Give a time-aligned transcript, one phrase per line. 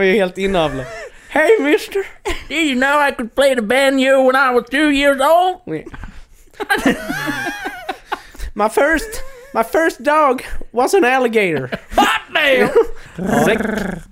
[0.00, 0.86] var ju helt inavlad.
[1.28, 2.06] Hey mister!
[2.48, 5.60] Did you know I could play the banjo when I was two years old?
[8.54, 9.22] My first,
[9.54, 10.42] my first dog
[10.72, 11.70] was an alligator.
[11.96, 12.70] Hot damn!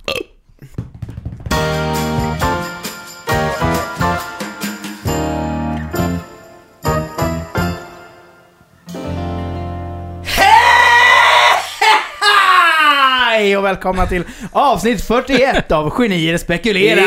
[13.49, 17.03] Hej och välkomna till avsnitt 41 av Genier spekulerar!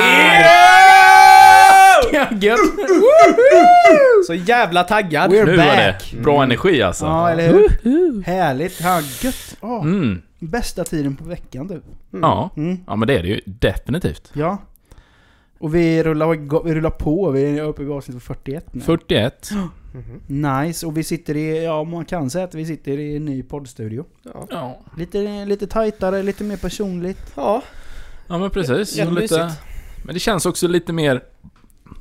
[2.13, 2.59] Ja, Gött!
[4.27, 5.31] Så jävla taggad.
[5.31, 6.13] We're Nu var det back!
[6.23, 7.05] bra energi alltså.
[7.05, 8.23] Ja, eller hur?
[8.23, 8.81] Härligt.
[8.81, 9.57] Ja, gött.
[9.61, 10.21] Åh, Mm.
[10.39, 11.81] Bästa tiden på veckan du.
[12.19, 12.49] Ja.
[12.57, 12.77] Mm.
[12.87, 14.29] ja, men det är det ju definitivt.
[14.33, 14.57] Ja.
[15.59, 18.81] Och vi rullar, vi rullar på, vi är uppe vid avsnitt 41 nu.
[18.81, 19.49] 41.
[20.27, 23.43] Nice, och vi sitter i, ja man kan säga att vi sitter i en ny
[23.43, 24.05] poddstudio.
[24.49, 24.79] Ja.
[24.97, 27.33] Lite, lite tajtare, lite mer personligt.
[27.35, 27.63] Ja,
[28.27, 28.99] ja, men precis.
[29.05, 29.51] Och lite,
[30.05, 31.23] men det känns också lite mer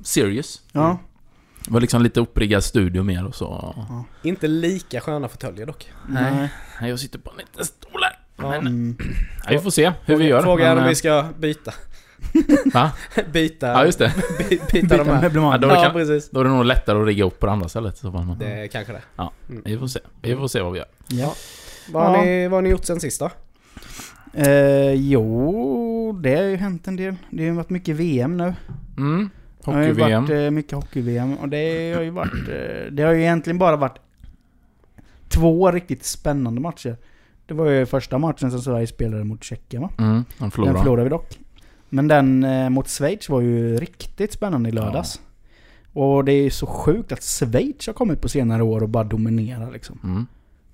[0.03, 0.63] serious.
[0.73, 0.99] Ja.
[1.65, 3.75] Det var liksom lite uppriggad studio mer och så.
[4.23, 5.91] inte lika sköna fåtöljer dock.
[6.09, 6.49] Nej.
[6.81, 8.19] Nej, Jag sitter på en liten stol här.
[8.37, 8.97] Men Mm.
[9.45, 10.43] ja, vi får se hur vi gör.
[10.43, 11.75] Frågan men, om eh, vi ska byta.
[12.75, 12.91] Va?
[13.33, 14.13] byta, Ja, just det.
[14.39, 15.23] by, byta Byta de här.
[15.35, 16.31] Ja, då- Ja, kan- precis.
[16.31, 17.97] Då är det nog lättare att rigga upp på det andra stället.
[17.99, 18.11] Så.
[18.11, 19.03] Men, Det är kanske det.
[19.17, 20.01] ja, vi får se.
[20.23, 20.89] Vi får se vad vi gör.
[21.09, 21.35] Ja.
[21.93, 22.25] Vad har, Ja.
[22.25, 23.31] ni, vad har ni gjort sen sist då?
[24.35, 27.15] Eh, jo, det har ju hänt en del.
[27.31, 28.55] Det har ju varit mycket VM nu.
[28.97, 29.31] Mm.
[29.65, 30.23] Det har ju Hockey-VM.
[30.27, 32.33] varit eh, mycket hockey-VM och det har ju varit...
[32.49, 33.99] Eh, det har ju egentligen bara varit
[35.29, 36.97] två riktigt spännande matcher.
[37.47, 39.91] Det var ju första matchen som Sverige spelade mot Tjeckien va?
[39.99, 40.79] Mm, de Den förlorade.
[40.79, 41.39] förlorade vi dock.
[41.91, 45.21] Men den eh, mot Schweiz var ju riktigt spännande i lördags.
[45.93, 49.05] Och det är ju så sjukt att Schweiz har kommit på senare år och bara
[49.05, 49.99] dominerar liksom.
[50.05, 50.27] Mm.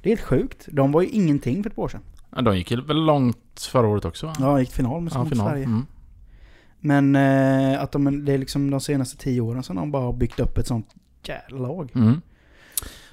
[0.03, 0.69] Det är helt sjukt.
[0.73, 2.01] De var ju ingenting för ett par år sedan.
[2.37, 4.35] Ja, de gick väl långt förra året också va?
[4.39, 5.49] Ja, gick till final med Ja, mot final.
[5.49, 5.65] Sverige.
[5.65, 5.87] Mm.
[6.81, 10.13] Men eh, att de, det är liksom de senaste tio åren som de bara har
[10.13, 11.91] byggt upp ett sånt jävla lag.
[11.95, 12.21] Mm.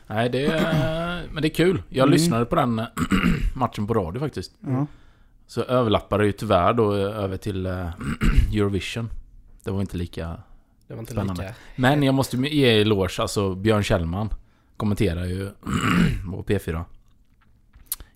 [0.08, 1.82] Nej, det är, men det är kul.
[1.90, 2.12] Jag Mm.
[2.14, 2.82] lyssnade på den
[3.56, 4.52] matchen på radio faktiskt.
[4.60, 4.86] Ja.
[5.48, 7.88] Så överlappar det ju tyvärr då över till eh,
[8.54, 9.10] Eurovision.
[9.64, 10.38] Det var inte lika...
[10.88, 11.42] Det var inte Spännande.
[11.42, 11.54] lika...
[11.76, 14.30] Men jag måste ge eloge, alltså Björn Kjellman
[14.78, 15.50] kommenterar ju
[16.32, 16.84] på P4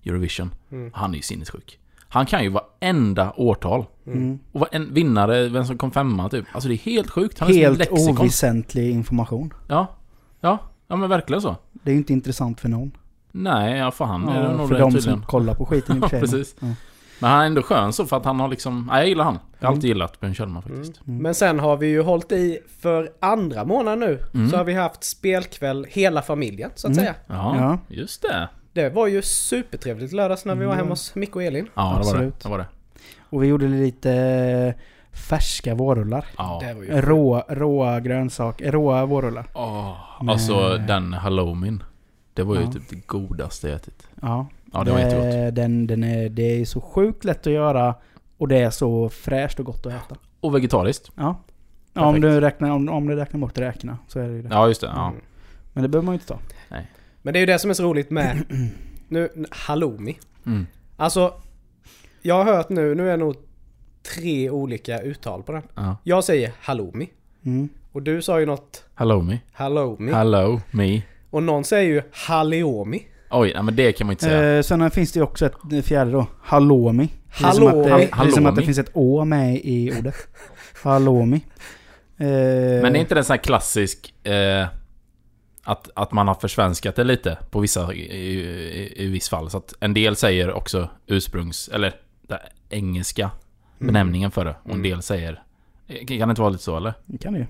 [0.04, 0.50] Eurovision.
[0.70, 0.90] Mm.
[0.94, 1.78] Han är ju sinnessjuk.
[2.10, 3.84] Han kan ju varenda årtal.
[4.06, 4.38] Mm.
[4.52, 6.44] Och vad en vinnare, vem som kom femma typ.
[6.52, 7.38] Alltså det är helt sjukt.
[7.38, 8.18] Han är som Helt ett lexikon.
[8.18, 9.52] oväsentlig information.
[9.68, 9.86] Ja.
[10.40, 10.58] Ja.
[10.86, 11.56] Ja men verkligen så.
[11.72, 12.92] Det är ju inte intressant för någon.
[13.32, 15.18] Nej, ja för han är det Ja, nog för de tydligen.
[15.18, 16.38] som kollar på skiten i och för Ja, sig.
[16.38, 16.56] precis.
[16.60, 16.66] Ja.
[17.20, 18.86] Men han är ändå skön så för att han har liksom...
[18.90, 19.38] Nej, jag gillar han.
[19.58, 19.76] Jag har Mm.
[19.76, 21.00] alltid gillat Björn Kjellman faktiskt.
[21.06, 21.22] Mm.
[21.22, 24.22] Men sen har vi ju hållit i för andra månaden nu.
[24.34, 24.50] Mm.
[24.50, 27.04] Så har vi haft spelkväll hela familjen så att Mm.
[27.04, 27.14] säga.
[27.26, 27.78] Ja, Ja.
[27.88, 28.48] just det.
[28.72, 30.76] Det var ju supertrevligt lördags när vi var Mm.
[30.78, 31.68] hemma hos Micke och Elin.
[31.74, 32.00] Ja, det var det.
[32.10, 32.40] Absolut.
[32.40, 32.66] det var det.
[33.30, 34.74] Och vi gjorde lite eh,
[35.28, 36.24] färska vårrullar.
[36.38, 36.62] Ja.
[36.66, 39.46] Det var ju Råa, råa grönsaker, råa vårrullar.
[40.20, 41.82] Men- Alltså den halloumin.
[42.34, 42.72] Det var ju Ja.
[42.72, 44.08] typ det godaste jag ätit.
[44.22, 44.46] Ja.
[44.72, 45.54] Ja, det var jättegott.
[45.54, 47.94] Den, den är, det är så sjukt lätt att göra
[48.38, 50.16] och det är så fräscht och gott att äta.
[50.40, 51.10] Och vegetariskt.
[51.14, 51.36] Ja.
[51.92, 54.48] ja om, du räknar, om, om du räknar bort räkorna så är det ju det.
[54.52, 54.86] Ja, just det.
[54.86, 55.08] Ja.
[55.08, 55.20] Mm.
[55.72, 56.38] Men det behöver man ju inte ta.
[57.22, 58.44] Men det är ju det som är så roligt med
[59.08, 60.18] nu, halloumi.
[60.46, 60.66] Mm.
[60.96, 61.34] Alltså,
[62.22, 63.36] jag har hört nu, nu är det nog
[64.14, 65.62] tre olika uttal på den.
[65.74, 65.96] ja.
[66.02, 67.10] Jag säger halloumi.
[67.44, 67.68] Mm.
[67.92, 69.40] Och du sa ju något Halloumi.
[69.52, 70.12] halloumi.
[70.12, 71.02] Hello, me.
[71.30, 73.02] och någon säger ju halloumi.
[73.30, 74.56] Oj, nej, men det kan man inte säga.
[74.56, 76.26] Eh, sen finns det ju också ett fjärde då.
[76.42, 77.08] Halloumi.
[77.38, 78.06] Det är som att, det, Halloumi.
[78.06, 78.62] det är som att det Halloumi.
[78.66, 80.14] finns ett å med i ordet.
[80.82, 81.36] Halloumi.
[82.16, 82.26] Eh,
[82.82, 84.14] Men är inte det en sån här klassisk...
[84.26, 84.66] Eh,
[85.64, 87.92] att, att man har försvenskat det lite på vissa...
[87.94, 89.50] I, i, i viss fall.
[89.50, 91.68] Så att en del säger också ursprungs...
[91.68, 93.30] Eller det engelska
[93.78, 94.50] benämningen för det.
[94.62, 94.82] Och en Mm.
[94.90, 95.42] del säger...
[95.88, 96.94] Kan det inte vara lite så eller?
[97.06, 97.46] Det kan det ju.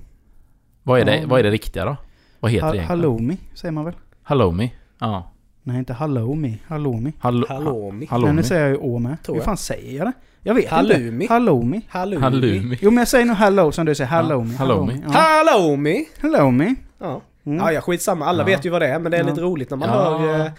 [0.83, 1.27] Vad är det, Ja.
[1.27, 1.97] vad är det riktiga då?
[2.41, 3.01] Vad heter Ha, det egentligen?
[3.01, 3.95] halloumi säger man väl?
[4.23, 4.75] Halloumi.
[4.99, 5.31] Ja.
[5.69, 6.59] Nej, inte halloumi.
[6.67, 7.13] Halloumi.
[7.21, 7.99] Hallo, Halloumi.
[7.99, 8.33] Men halloumi.
[8.37, 9.17] nu säger jag ju å med.
[9.29, 9.45] Hur jag.
[9.45, 10.13] fan säger jag det?
[10.43, 11.23] Jag vet Halloumi.
[11.23, 11.33] inte.
[11.35, 11.81] Halloumi.
[11.89, 12.23] Halloumi.
[12.23, 12.79] Halloumi.
[12.83, 14.09] Jo men jag säger nog hello som du säger.
[14.11, 14.51] Halloumi.
[14.53, 15.03] Ja, halloumi.
[15.05, 15.11] Ja.
[15.11, 16.09] Halloumi!
[16.21, 16.75] Halloumi.
[16.99, 17.21] Ja.
[17.47, 17.59] Mm.
[17.59, 18.25] Ja, ja, skitsamma.
[18.27, 18.47] Alla Ja.
[18.47, 19.29] vet ju vad det är, men det är Ja.
[19.31, 20.19] lite roligt när man Ja.
[20.19, 20.41] hör...
[20.41, 20.53] Eh,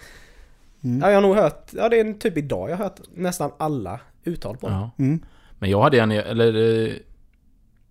[0.84, 1.00] Mm.
[1.00, 1.68] ja, jag har nog hört...
[1.72, 4.72] Ja, det är en typ idag jag har hört nästan alla uttal på det.
[4.74, 4.90] Ja.
[4.98, 5.20] Mm.
[5.58, 6.46] Men jag hade en, eller...
[6.86, 6.92] eh,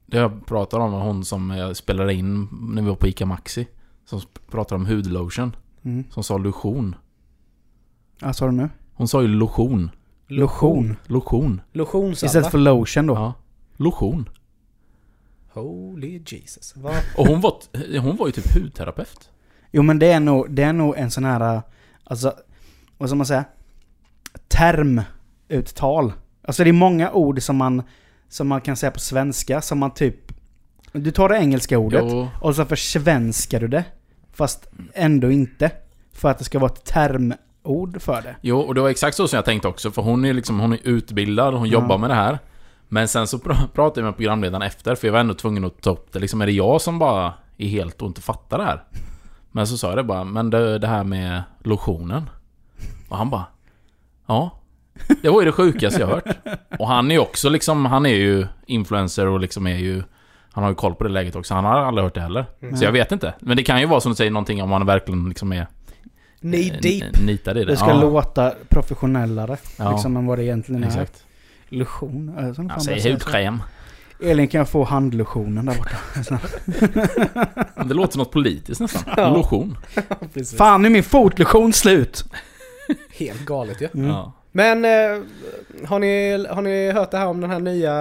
[0.05, 3.25] Det jag pratade om var hon som jag spelade in när vi var på ICA
[3.25, 3.67] Maxi.
[4.05, 4.21] Som
[4.51, 5.55] pratade om hudlotion.
[5.85, 6.03] Mm.
[6.09, 6.95] Som sa lotion.
[8.21, 8.69] Vad sa du nu?
[8.93, 9.91] Hon sa ju lotion.
[10.27, 10.95] Lotion.
[11.05, 11.61] Lotion.
[11.71, 12.27] Lotionsalva.
[12.27, 13.13] Istället för lotion då.
[13.13, 13.33] Ja.
[13.75, 14.29] Lotion.
[15.53, 16.73] Holy Jesus.
[16.75, 16.95] Vad?
[17.17, 17.53] Och hon var,
[17.99, 19.29] hon var ju typ hudterapeut.
[19.71, 21.61] Jo men det är nog, det är nog en sån här,
[22.03, 22.33] alltså,
[22.97, 23.45] vad ska man säga?
[24.47, 26.13] Termuttal.
[26.41, 27.83] Alltså det är många ord som man
[28.29, 30.15] som man kan säga på svenska, som man typ...
[30.91, 33.85] Du tar det engelska ordet Jo, och så försvenskar du det.
[34.31, 35.71] Fast ändå inte.
[36.13, 36.85] För att det ska vara ett
[37.69, 38.35] termord för det.
[38.41, 39.91] jo, och det var exakt så som jag tänkte också.
[39.91, 42.39] För hon är liksom, hon är utbildad, hon jobbar med det här.
[42.87, 45.81] Men sen så pr- pratade jag med programledaren efter, för jag var ändå tvungen att
[45.81, 46.19] ta upp det.
[46.19, 48.83] Liksom, är det jag som bara är helt och inte fattar det här?
[49.51, 52.29] Men så sa jag det bara, men det, det här med lotionen.
[53.09, 53.45] Och han bara,
[54.27, 54.51] ja.
[55.21, 56.37] Det var ju det sjukaste jag hört.
[56.79, 60.03] Och han är ju också liksom, han är ju influencer och liksom är ju...
[60.51, 62.45] Han har ju koll på det läget också, han har aldrig hört det heller.
[62.75, 63.33] Så jag vet inte.
[63.39, 65.67] Men det kan ju vara som du säger, någonting om man verkligen liksom är...
[66.39, 67.19] Knee eh, deep.
[67.29, 67.65] i det.
[67.65, 69.57] Det ska ja, låta professionellare.
[69.77, 69.91] Ja.
[69.91, 70.87] Liksom än vad det egentligen är.
[70.87, 71.23] Exakt.
[71.69, 72.35] Lotion?
[72.37, 73.61] Är det så fan Jag säger hudkräm.
[74.23, 75.97] Elin, kan jag få handlotionen där borta?
[77.85, 79.03] Det låter något politiskt nästan.
[79.17, 79.29] Ja.
[79.29, 79.77] Lotion.
[80.33, 80.57] Precis.
[80.57, 82.25] Fan, nu är min fotlotion slut!
[83.09, 83.85] Helt galet ju.
[83.85, 83.99] Ja.
[83.99, 84.09] Mm.
[84.09, 84.33] Ja.
[84.51, 85.23] Men eh,
[85.87, 87.93] har, ni, har ni hört det här om den här nya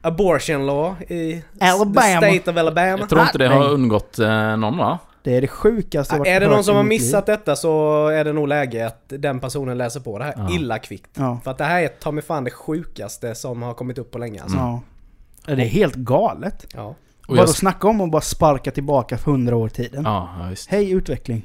[0.00, 2.20] abortion law i Alabama.
[2.20, 2.98] the state of Alabama?
[2.98, 4.98] Jag tror inte det har undgått eh, någon va?
[5.26, 7.06] Det är det sjukaste jag Ja, varit är det någon som har mitt liv.
[7.06, 10.50] missat detta så är det nog läge att den personen läser på det här Ja.
[10.50, 11.10] illa kvickt.
[11.14, 11.40] Ja.
[11.44, 14.18] För att det här är ta mig fan det sjukaste som har kommit upp på
[14.18, 14.56] länge alltså.
[14.58, 14.80] ja.
[15.46, 16.66] Det är helt galet.
[16.74, 16.82] Ja.
[16.84, 16.96] Och
[17.28, 20.02] Bara jag, att snacka om att bara sparka tillbaka för hundra år tiden.
[20.04, 20.28] ja.
[20.68, 21.42] Hej utveckling.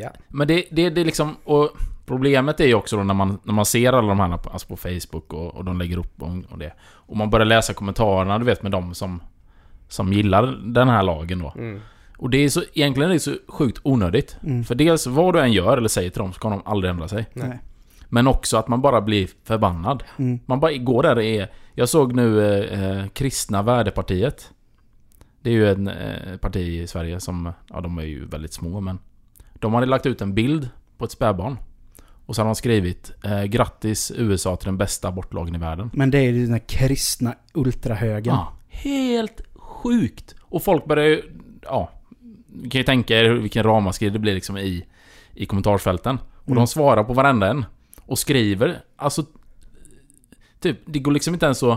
[0.00, 0.10] Ja.
[0.28, 1.36] Men det, det, det är liksom...
[1.44, 1.70] Och
[2.06, 4.68] problemet är ju också då när man, när man ser alla de här på, alltså
[4.68, 6.72] på Facebook och, och de lägger upp och, och det.
[6.88, 9.22] Och man börjar läsa kommentarerna, du vet med de som,
[9.88, 11.52] som gillar den här lagen då.
[11.56, 11.80] Mm.
[12.16, 14.36] Och det är så, egentligen är det så sjukt onödigt.
[14.42, 14.64] Mm.
[14.64, 17.08] För dels vad du än gör eller säger till dem så kommer de aldrig ändra
[17.08, 17.26] sig.
[17.32, 17.58] Nej.
[18.08, 20.04] Men också att man bara blir förbannad.
[20.18, 20.40] Mm.
[20.46, 21.50] Man bara går där och är...
[21.74, 24.50] Jag såg nu eh, eh, Kristna Värdepartiet.
[25.42, 27.52] Det är ju en eh, parti i Sverige som...
[27.68, 28.98] Ja, de är ju väldigt små men...
[29.54, 30.68] De hade lagt ut en bild
[30.98, 31.56] på ett spädbarn.
[32.26, 35.90] Och så hade de skrivit eh, Grattis USA till den bästa abortlagen i världen.
[35.92, 38.34] Men det är ju den här kristna ultrahögern.
[38.34, 40.34] Ja, helt sjukt!
[40.40, 41.22] Och folk börjar ju...
[41.62, 41.90] Ja...
[42.62, 44.84] Ni kan ju tänka er vilken ramaskri det blir liksom i,
[45.34, 46.18] i kommentarsfälten.
[46.34, 46.56] Och Mm.
[46.56, 47.64] de svarar på varenda en.
[48.06, 49.24] Och skriver, alltså...
[50.60, 51.72] Typ, det går liksom inte ens så...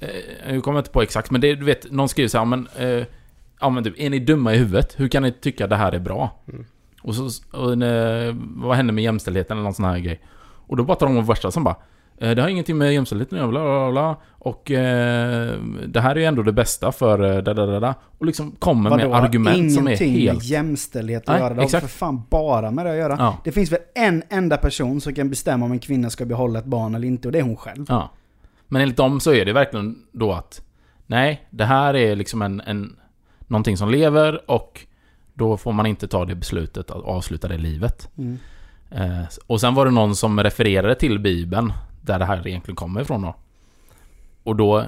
[0.00, 2.68] Eh, jag kommer inte på exakt, men det, du vet, någon skriver så här, men...
[2.78, 3.04] Eh,
[3.60, 5.00] ja men typ, är ni dumma i huvudet?
[5.00, 6.40] Hur kan ni tycka det här är bra?
[6.52, 6.64] Mm.
[7.02, 7.24] Och så...
[7.58, 7.76] Och,
[8.38, 10.20] vad händer med jämställdheten eller någon sån här grej?
[10.66, 11.76] Och då bara tar de de värsta som bara...
[12.20, 14.16] eh, Det har ingenting med jämställdheten att göra, bla bla bla.
[14.42, 15.54] Och eh,
[15.86, 17.94] det här är ju ändå det bästa för eh, da, da, da, da.
[18.18, 19.14] Och liksom kommer med Vadå?
[19.14, 20.44] argument som är Ingenting med helt...
[20.44, 21.54] jämställdhet att Nej, göra.
[21.54, 21.82] Det har exakt.
[21.82, 23.16] för fan bara med det att göra.
[23.18, 23.36] Ja.
[23.44, 26.64] Det finns väl en enda person som kan bestämma om en kvinna ska behålla ett
[26.64, 27.86] barn eller inte och det är hon själv.
[27.88, 28.10] Ja.
[28.68, 30.62] Men enligt dem så är det verkligen då att
[31.06, 32.96] Nej, det här är liksom en, en
[33.46, 34.86] Någonting som lever och
[35.34, 38.08] Då får man inte ta det beslutet att avsluta det livet.
[38.18, 38.38] Mm.
[38.90, 43.00] Eh, och sen var det någon som refererade till Bibeln Där det här egentligen kommer
[43.00, 43.36] ifrån då.
[44.42, 44.84] Och då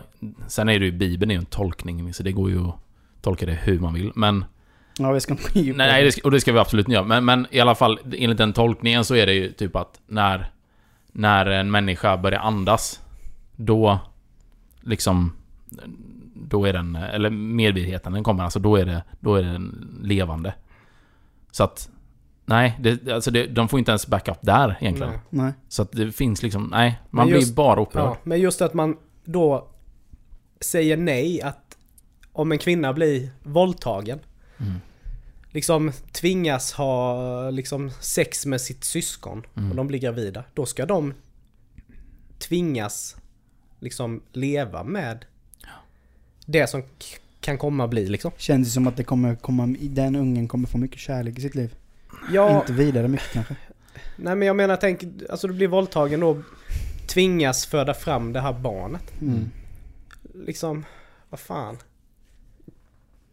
[0.47, 2.76] Sen är det ju Bibeln är ju en tolkning så det går ju att
[3.20, 4.44] Tolka det hur man vill men
[4.99, 7.05] Ja, vi ska inte Nej, nej det ska, och det ska vi absolut inte göra.
[7.05, 10.50] Men, men i alla fall, enligt den tolkningen så är det ju typ att när,
[11.12, 13.00] när en människa börjar andas,
[13.56, 13.99] då
[14.81, 15.32] liksom,
[16.35, 20.55] då är den, eller medvetenheten kommer, alltså då är det, då är den levande.
[21.50, 21.91] Så att,
[22.44, 25.12] nej, det, alltså det, de får inte ens backup där egentligen.
[25.12, 25.21] Nej.
[25.31, 25.53] Nej.
[25.69, 28.05] Så att det finns liksom, nej, man just- blir bara upprörd.
[28.05, 29.69] Ja, men just att man då
[30.61, 31.77] säger nej att
[32.32, 34.19] om en kvinna blir våldtagen
[34.61, 34.72] Mm.
[35.51, 39.70] liksom tvingas ha liksom sex med sitt syskon Mm.
[39.70, 40.44] och de blir gravida.
[40.55, 41.15] Då ska de
[42.39, 43.17] tvingas
[43.81, 45.25] liksom leva med
[46.46, 46.82] det som
[47.41, 48.31] kan komma bli liksom.
[48.37, 51.55] Känns det som att det kommer komma, den ungen kommer få mycket kärlek i sitt
[51.55, 51.75] liv.
[52.32, 53.54] Ja, Inte vidare mycket kanske.
[54.16, 56.36] nej men jag menar tänk, alltså du blir våldtagen och
[57.06, 59.12] tvingas föda fram det här barnet.
[59.22, 59.50] Mm.
[60.46, 60.84] Liksom,
[61.31, 61.78] vad fan.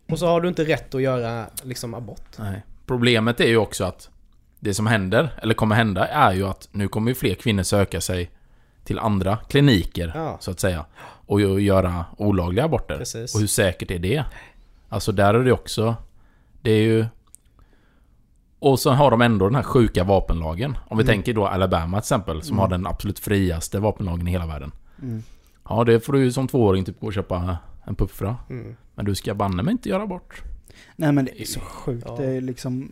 [0.10, 2.38] Och så har du inte rätt att göra liksom abort.
[2.38, 2.62] Nej.
[2.86, 4.10] Problemet är ju också att
[4.60, 8.02] det som händer, eller kommer hända, är ju att nu kommer ju fler kvinnor söka
[8.02, 8.32] sig
[8.84, 10.38] till andra kliniker, Ja.
[10.40, 10.86] så att säga.
[11.02, 12.98] Och göra olagliga aborter.
[12.98, 13.34] Precis.
[13.36, 14.24] Och hur säkert är det?
[14.90, 15.96] Alltså där är det också...
[16.62, 17.06] Det är ju...
[18.60, 20.78] Och så har de ändå den här sjuka vapenlagen.
[20.88, 21.14] Om vi Mm.
[21.14, 22.60] tänker då Alabama till exempel, som Mm.
[22.60, 24.72] har den absolut friaste vapenlagen i hela världen.
[25.02, 25.24] Mm.
[25.70, 28.38] Ja, det får du ju som tvååring typ gå och köpa en puffra.
[28.50, 28.76] Mm.
[28.96, 30.42] Men du ska banne mig inte göra abort.
[30.96, 32.06] Nej men det är så sjukt.
[32.08, 32.16] Ja.
[32.16, 32.90] Det är liksom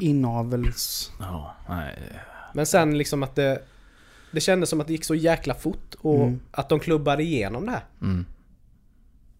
[0.00, 1.12] inavels...
[1.20, 1.94] Ja, nej.
[2.52, 3.62] Men sen liksom att det...
[4.32, 6.40] Det kändes som att det gick så jäkla fort och Mm.
[6.50, 7.84] att de klubbade igenom det här.
[8.02, 8.26] Mm.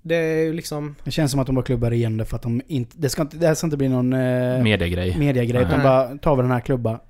[0.03, 0.95] Det är ju liksom...
[1.05, 2.97] Det känns som att de bara klubbar igen det för att de inte...
[2.99, 5.19] Det ska inte, det här ska inte bli någon eh, Mediegrej.
[5.19, 7.01] mediagrej utan bara tar vi den här klubba.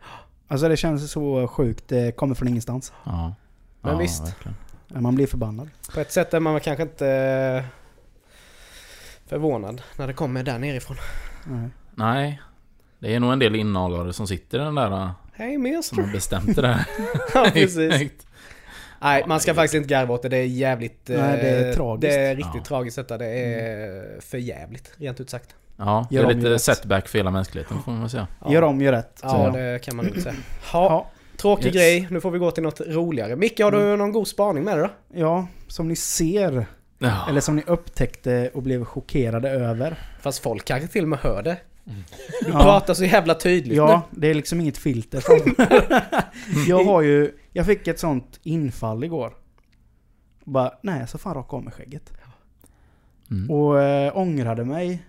[0.48, 1.88] Alltså det känns så sjukt.
[1.88, 2.92] Det kommer från ingenstans.
[3.04, 3.34] Ja.
[3.80, 4.26] Men ja, visst.
[4.26, 4.56] verkligen.
[5.02, 5.68] Man blir förbannad.
[5.94, 7.64] På ett sätt är man kanske inte eh,
[9.26, 10.96] förvånad när det kommer där nerifrån.
[11.44, 11.68] Nej.
[11.94, 12.42] Nej.
[12.98, 14.92] Det är nog en del inavlare som sitter i den där...
[14.92, 16.86] äh, Hej Som har bestämt det där.
[17.34, 18.12] ja, precis.
[19.02, 20.28] Nej, man ska faktiskt inte garva åt det.
[20.28, 21.00] Det är jävligt...
[21.08, 22.00] Nej, det är eh, tragiskt.
[22.14, 22.64] Det är riktigt Ja.
[22.64, 23.18] tragiskt detta.
[23.18, 25.54] Det är för jävligt, rent ut sagt.
[25.76, 28.26] Ja, det Gör är lite setback för hela mänskligheten får man säga.
[28.44, 28.52] Ja.
[28.52, 29.20] Gör om, gör rätt.
[29.22, 30.34] Ja, det kan man nog säga.
[30.72, 31.10] Ha, Ja.
[31.36, 31.74] tråkig Yes.
[31.74, 32.06] grej.
[32.10, 33.36] Nu får vi gå till något roligare.
[33.36, 35.18] Micke, har du någon god spaning med dig då?
[35.20, 36.66] ja, som ni ser,
[36.98, 37.26] Ja.
[37.28, 39.96] eller som ni upptäckte och blev chockerade över.
[40.20, 41.56] Fast folk kanske till och med hör det.
[41.84, 42.62] Du Ja.
[42.62, 45.24] pratar så jävla tydligt Ja, det är liksom inget filter.
[46.68, 49.34] jag har ju, jag fick ett sånt infall igår.
[50.44, 52.12] Bara, nej jag ska fan raka av mig skägget.
[53.30, 53.50] Mm.
[53.50, 55.02] Och äh, ångrade mig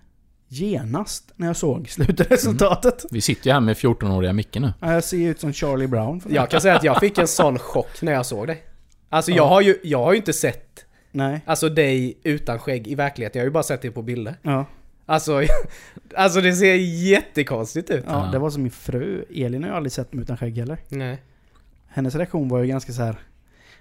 [0.47, 3.05] genast när jag såg slutresultatet.
[3.11, 4.73] Vi sitter ju här med 14-åriga Micke nu.
[4.81, 6.21] Ja, Jag ser ju ut som Charlie Brown.
[6.29, 8.63] Jag kan säga att jag fick en sån chock när jag såg dig.
[9.09, 11.41] Alltså jag har ju, jag har ju inte sett Nej.
[11.45, 13.39] alltså dig utan skägg i verkligheten.
[13.39, 14.35] Jag har ju bara sett dig på bilder.
[14.41, 14.65] Ja.
[15.05, 15.41] Alltså,
[16.15, 18.03] alltså det ser jättekonstigt ut.
[18.07, 18.31] ja, Ja.
[18.31, 19.25] det var som min fru.
[19.35, 20.77] Elin har jag aldrig sett mig utan skägg heller.
[20.89, 21.21] Nej.
[21.93, 23.15] Hennes reaktion var ju ganska så här.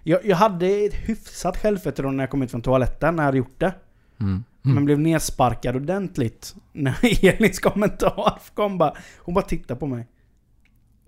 [0.03, 3.39] Jag, jag hade ett hyfsat självförtroende när jag kom ut från toaletten när jag hade
[3.39, 3.75] gjort det.
[4.21, 4.45] Mm.
[4.63, 4.85] Men Mm.
[4.85, 6.95] blev nedsparkad ordentligt när
[7.27, 8.95] Elins kommentar kom bara.
[9.19, 10.07] Hon bara tittade på mig.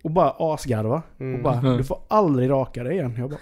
[0.03, 1.03] Och bara asgarva.
[1.21, 1.35] Mm.
[1.35, 3.15] Och bara, du får aldrig raka dig igen.
[3.19, 3.41] Jag bara,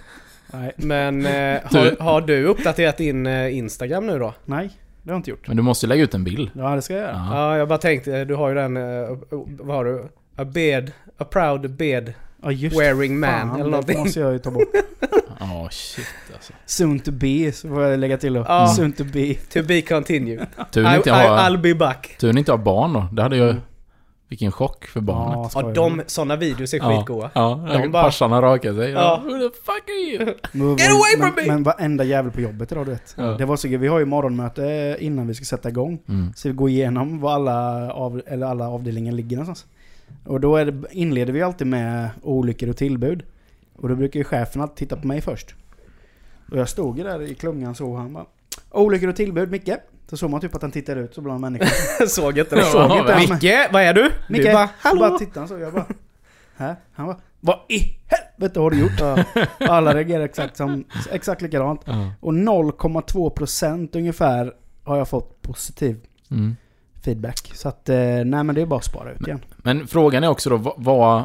[0.52, 0.72] nej.
[0.76, 4.34] Men eh, har, har du uppdaterat din eh, Instagram nu då?
[4.44, 4.70] Nej,
[5.02, 5.48] det har jag inte gjort.
[5.48, 6.50] Men du måste lägga ut en bild.
[6.54, 7.12] Ja, det ska jag göra.
[7.12, 7.50] Ja.
[7.52, 9.18] Ja, jag bara tänkte, du har ju den, eh,
[9.60, 10.08] vad har du?
[10.36, 12.12] A beard, a proud beard
[12.42, 13.98] Ja, just wearing man fan, eller det någonting.
[13.98, 14.62] måste jag ju ta bort.
[15.40, 16.52] Ja, shit alltså.
[16.66, 18.44] Soon to be, så får jag lägga till då.
[18.48, 18.68] Ja.
[18.68, 19.34] Soon to be.
[19.34, 20.46] To be continued.
[20.72, 22.16] Tur I, har, I'll be back.
[22.20, 23.06] tur ni inte har barn då.
[23.12, 23.50] Det hade ju...
[23.50, 23.62] Mm.
[24.28, 25.52] Vilken chock för barnet.
[25.54, 27.30] Ja, Ja, de, sådana videos är skitgoda.
[27.34, 28.90] Ja, De de bara- farsan har rakat sig.
[28.90, 29.00] Ja.
[29.00, 29.20] Ja.
[29.24, 30.34] Who the fuck are you?
[30.52, 31.52] Men, Get away men, from me!
[31.52, 33.14] Men varenda jävel på jobbet idag du vet.
[33.18, 33.24] Ja.
[33.24, 35.98] Det var så Vi har ju morgonmöte innan vi ska sätta igång.
[36.08, 36.32] Mm.
[36.36, 39.66] Så vi går igenom var alla, av, eller alla avdelningar ligger någonstans.
[40.24, 43.22] Och då det, inleder vi alltid med olyckor och tillbud.
[43.74, 45.54] Och då brukar ju chefen alltid titta på mig först.
[46.50, 48.24] Och jag stod ju där i klungan så och han bara
[48.70, 49.70] Olyckor och tillbud, Micke.
[50.10, 52.06] Så såg man typ att han tittar ut så bland människor.
[52.06, 52.64] Såg inte det.
[52.64, 53.16] Såg inte.
[53.18, 54.10] Micke, vad är du?
[54.28, 54.42] Micke!
[54.42, 55.00] Du bara, hallå?
[55.00, 55.58] bara tittade han så.
[55.58, 55.86] Jag bara
[56.56, 56.76] Här?
[56.92, 59.00] Han bara Vad i helvete har du gjort?
[59.00, 59.18] Och
[59.70, 61.80] alla reagerar exakt, som, exakt likadant.
[61.84, 62.12] Ja.
[62.20, 64.52] Och 0,2% ungefär
[64.84, 65.96] har jag fått positiv
[66.30, 66.56] Mm.
[67.04, 67.50] Feedback.
[67.54, 69.40] Så att, eh, nej men det är bara att spara ut igen.
[69.56, 71.24] Men frågan är också då, vad...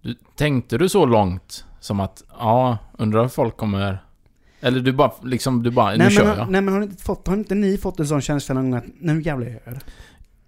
[0.00, 3.98] du, tänkte du så långt som att, ja, undrar om folk kommer...
[4.60, 6.50] Eller du bara liksom, du bara, nu nej, kör men, jag.
[6.50, 8.84] nej men har inte, fått, har inte ni fått en sån känsla någon gång att
[9.00, 9.80] nu jävlar jag gör det?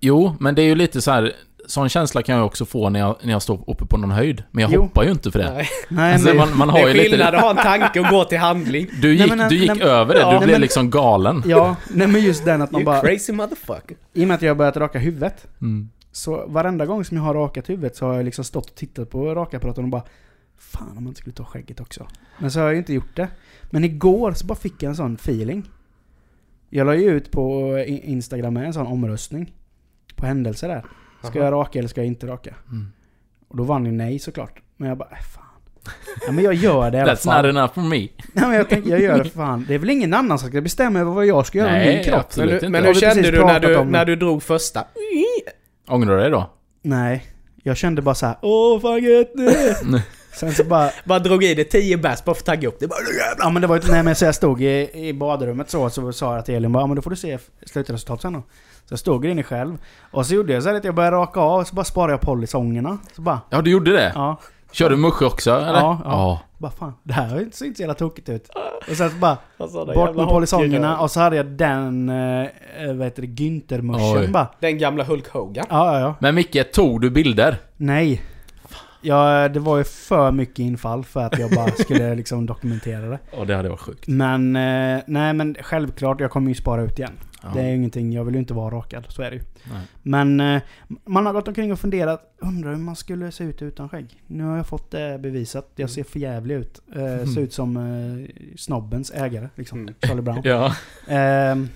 [0.00, 1.32] Jo, men det är ju lite så här.
[1.66, 4.42] Sån känsla kan jag också få när jag, när jag står uppe på någon höjd.
[4.50, 4.82] Men jag Jo.
[4.82, 5.50] hoppar ju inte för det.
[5.54, 5.68] Nej.
[5.88, 7.10] Nej Alltså, men, man, man Det har ju är lite...
[7.10, 8.88] skillnad att ha en tanke och gå till handling.
[9.02, 10.90] Du gick, Nej, men, du gick nej, över det, ja, du nej, blev men- liksom
[10.90, 11.42] galen.
[11.46, 13.00] Ja, nej men just den att man bara...
[13.00, 13.96] crazy motherfucker.
[14.12, 15.46] I och med att jag har börjat raka huvudet.
[15.60, 15.90] Mm.
[16.12, 19.10] Så varenda gång som jag har rakat huvudet så har jag liksom stått och tittat
[19.10, 20.02] på rakapparaten och bara
[20.58, 22.06] Fan om man inte skulle ta skägget också.
[22.38, 23.28] Men så har jag ju inte gjort det.
[23.70, 25.70] Men igår så bara fick jag en sån feeling.
[26.70, 29.52] Jag la ju ut på Instagram med en sån omröstning.
[30.16, 30.84] På händelser där.
[31.26, 32.54] Ska jag raka eller ska jag inte raka?
[32.70, 32.86] Mm.
[33.48, 34.62] Och då vann ju nej såklart.
[34.76, 35.44] Men jag bara, äh, fan.
[36.26, 37.46] Ja, men jag gör det i alla That's fall.
[37.46, 37.96] not enough for me.
[38.32, 39.64] Nej men jag tänker, jag gör det för fan.
[39.68, 42.04] Det är väl ingen annan som ska bestämma över vad jag ska göra med min
[42.04, 42.36] kropp?
[42.36, 42.68] Men, inte.
[42.68, 44.84] men hur kände du när du, när du drog första?
[45.88, 46.50] Ångrar du dig då?
[46.82, 47.24] Nej.
[47.62, 49.32] Jag kände bara så här, åh fan gött.
[50.32, 52.86] Sen så bara, Bara drog i det 10 bärs bara för att tagga upp det.
[52.86, 52.98] Bara,
[53.38, 56.12] ja men det var ju, nej men så jag stod i, i badrummet så, så
[56.12, 58.42] sa jag till Elin bara, ja men då får du se slutresultatet sen då.
[58.84, 59.78] Så jag stod inne själv.
[60.10, 62.20] Och så gjorde jag så här att jag började raka av, så bara sparade jag
[62.20, 62.98] polisongerna.
[63.16, 64.12] Så bara, Ja, du gjorde det?
[64.14, 64.36] ja.
[64.72, 65.80] Kör du musche också, eller?
[65.80, 66.40] Ja, ja.
[66.58, 68.48] Bara fan, det här ser inte så jävla tokigt ut.
[68.90, 72.46] Och sen så bara, Alltså, bort med polisongerna och så hade jag den, eh,
[72.94, 73.28] vad heter det.
[73.28, 74.46] Günther-muschen bara.
[74.60, 75.64] Den gamla Hulk Hogan.
[75.70, 76.14] Ja, ja, ja.
[76.20, 77.56] Men Micke, tog du bilder?
[77.76, 78.22] Nej.
[79.00, 83.18] Ja, det var ju för mycket infall för att jag bara skulle liksom dokumentera det.
[83.36, 84.08] Ja, det hade varit sjukt.
[84.08, 87.12] Men, eh, nej men självklart, jag kommer ju spara ut igen.
[87.44, 87.50] Ja.
[87.54, 89.42] Det är ju ingenting, jag vill ju inte vara rakad, så är det ju.
[89.72, 89.80] Nej.
[90.02, 90.62] Men eh,
[91.04, 94.22] man har gått omkring och funderat, undrar hur man skulle se ut utan skägg.
[94.26, 96.80] Nu har jag fått det bevisat, jag ser för jävlig ut.
[96.96, 99.78] Eh, ser ut som eh, snobbens ägare, liksom.
[99.80, 99.94] Mm.
[100.02, 100.40] Charlie Brown.
[100.44, 100.74] Ja.
[101.08, 101.68] Ehm,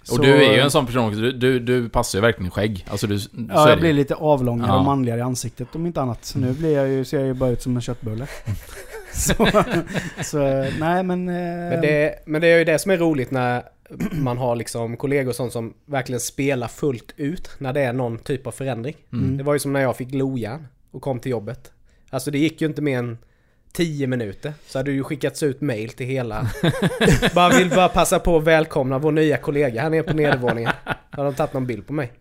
[0.00, 1.20] Och så- du är ju en sån person också.
[1.20, 2.86] Du, du, du passar ju verkligen skägg.
[2.90, 3.18] Alltså du...
[3.48, 4.78] Ja, jag blir lite avlångare Ja.
[4.78, 6.24] och manligare i ansiktet om inte annat.
[6.24, 8.26] Så nu blir jag ju, ser jag ju bara ut som en köttbulle.
[9.12, 9.34] så,
[10.22, 10.38] så,
[10.80, 11.24] nej men...
[11.24, 13.62] Men det, men det är ju det som är roligt när
[14.12, 18.18] man har liksom kollegor och sånt som verkligen spelar fullt ut när det är någon
[18.18, 18.96] typ av förändring.
[19.12, 19.36] Mm.
[19.36, 21.72] Det var ju som när jag fick glojärn och kom till jobbet.
[22.10, 23.18] Alltså det gick ju inte mer än
[23.72, 26.50] 10 minuter så hade det ju skickats ut mail till hela...
[27.34, 30.72] bara vill bara passa på att välkomna vår nya kollega här nere på nedervåningen.
[31.10, 32.12] Har de tagit någon bild på mig?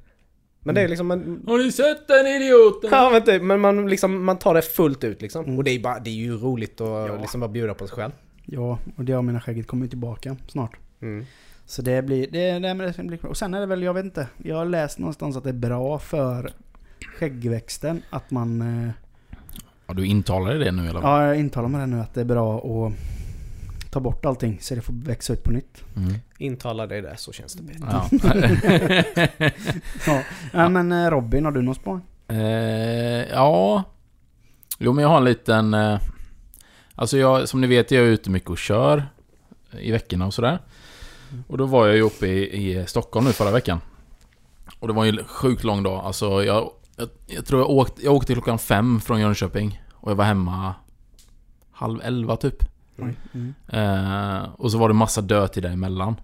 [0.64, 1.08] Men det är liksom...
[1.08, 2.90] Man, Har ni sett den idioten?
[2.94, 5.46] ja, men, typ, men man, liksom, man tar det fullt ut liksom.
[5.46, 5.58] Mm.
[5.58, 7.18] Och det är, bara, det är ju roligt att Ja.
[7.22, 8.12] liksom bara bjuda på sig själv.
[8.46, 10.78] Ja, och det av mina skägget kommer ju tillbaka snart.
[11.02, 11.26] Mm.
[11.66, 13.26] Så det blir, det, det, det blir.
[13.26, 14.28] Och sen är det väl, jag vet inte.
[14.44, 16.52] Jag har läst någonstans att det är bra för
[17.20, 18.62] skäggväxten att man...
[18.86, 18.92] eh,
[19.88, 21.02] Ja, du intalar det nu eller?
[21.02, 22.94] Ja, jag intalar mig det nu att det är bra att
[23.92, 25.84] ta bort allting så det får växa ut på nytt.
[25.98, 26.14] Mm.
[26.38, 27.88] Intala dig det så känns det Peter.
[27.92, 29.50] Ja.
[30.08, 32.02] Ja, ja men eh, Robin, har du någon spån?
[32.28, 32.38] eh,
[33.32, 33.84] ja.
[34.80, 35.74] Jo, men jag har en liten...
[35.74, 36.00] Eh,
[36.96, 39.06] alltså jag, som ni vet, jag är ute mycket och kör
[39.80, 40.60] i veckorna och sådär.
[41.48, 43.82] Och då var jag ju uppe i, i Stockholm nu förra veckan.
[44.80, 46.06] Och det var ju en sjukt lång dag.
[46.06, 49.82] Alltså jag, jag, jag tror jag åkte, jag åkte klockan fem från Jönköping.
[49.94, 50.74] Och jag var hemma
[51.72, 52.64] halv elva typ.
[52.98, 53.16] Mm.
[53.34, 53.54] Mm.
[53.68, 56.16] Eh, och så var det massa dödtid däremellan.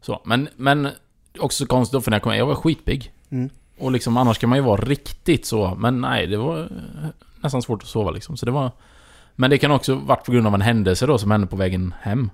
[0.00, 0.88] Så, men, men
[1.38, 3.12] också konstigt då, för när jag kom jag var skitpigg.
[3.30, 3.50] Mm.
[3.78, 7.08] Och liksom annars kan man ju vara riktigt så, men nej, det var eh,
[7.40, 8.36] nästan svårt att sova liksom.
[8.36, 8.70] Så det var...
[9.36, 11.94] Men det kan också varit på grund av en händelse då som hände på vägen
[12.00, 12.30] hem.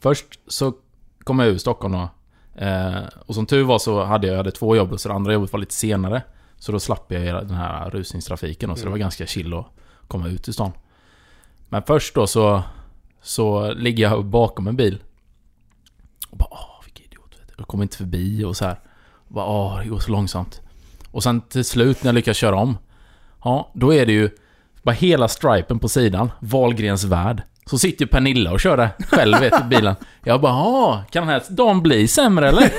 [0.00, 0.74] Först så
[1.24, 2.08] kom jag ur Stockholm då.
[2.64, 5.32] Eh, och som tur var så hade jag, jag hade två jobb, så det andra
[5.32, 6.22] jobbet var lite senare.
[6.56, 9.04] Så då slapp jag den här rusningstrafiken och så det var Mm.
[9.04, 9.66] ganska chill att
[10.08, 10.72] komma ut i stan.
[11.68, 12.62] Men först då så,
[13.22, 15.02] så ligger jag bakom en bil.
[16.30, 17.34] Och bara åh, vilken idiot.
[17.40, 17.54] Vet du.
[17.58, 18.80] Jag kommer inte förbi och så här.
[19.28, 20.60] Och bara åh, det går så långsamt.
[21.10, 22.76] Och sen till slut när jag lyckas köra om.
[23.44, 24.30] Ja, då är det ju
[24.82, 26.30] bara hela stripen på sidan.
[26.40, 27.42] Wahlgrens värld.
[27.70, 29.94] Så sitter ju Pernilla och kör det själv vet, i bilen.
[30.24, 32.70] Jag bara åh, kan den här dagen bli sämre eller?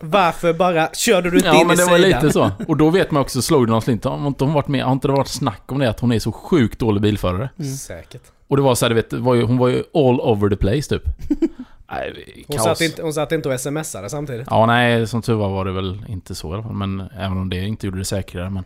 [0.00, 2.22] Varför bara körde du inte Ja in men i det var sidan?
[2.22, 2.50] lite så.
[2.68, 4.04] Och då vet man också, slog det någon slint.
[4.04, 5.90] Har inte hon varit med, har inte det varit snack om det?
[5.90, 7.50] Att hon är så sjukt dålig bilförare?
[7.58, 7.72] Mm.
[7.72, 8.22] Säkert.
[8.48, 10.56] Och det var så här, du vet, var ju, hon var ju all over the
[10.56, 11.02] place typ.
[11.90, 14.46] Nej, Hon satt, inte, hon satt inte och smsade samtidigt.
[14.50, 16.72] Ja, nej, som tur var var det väl inte så i alla fall.
[16.72, 18.50] Men även om det inte gjorde det säkrare.
[18.50, 18.64] Men,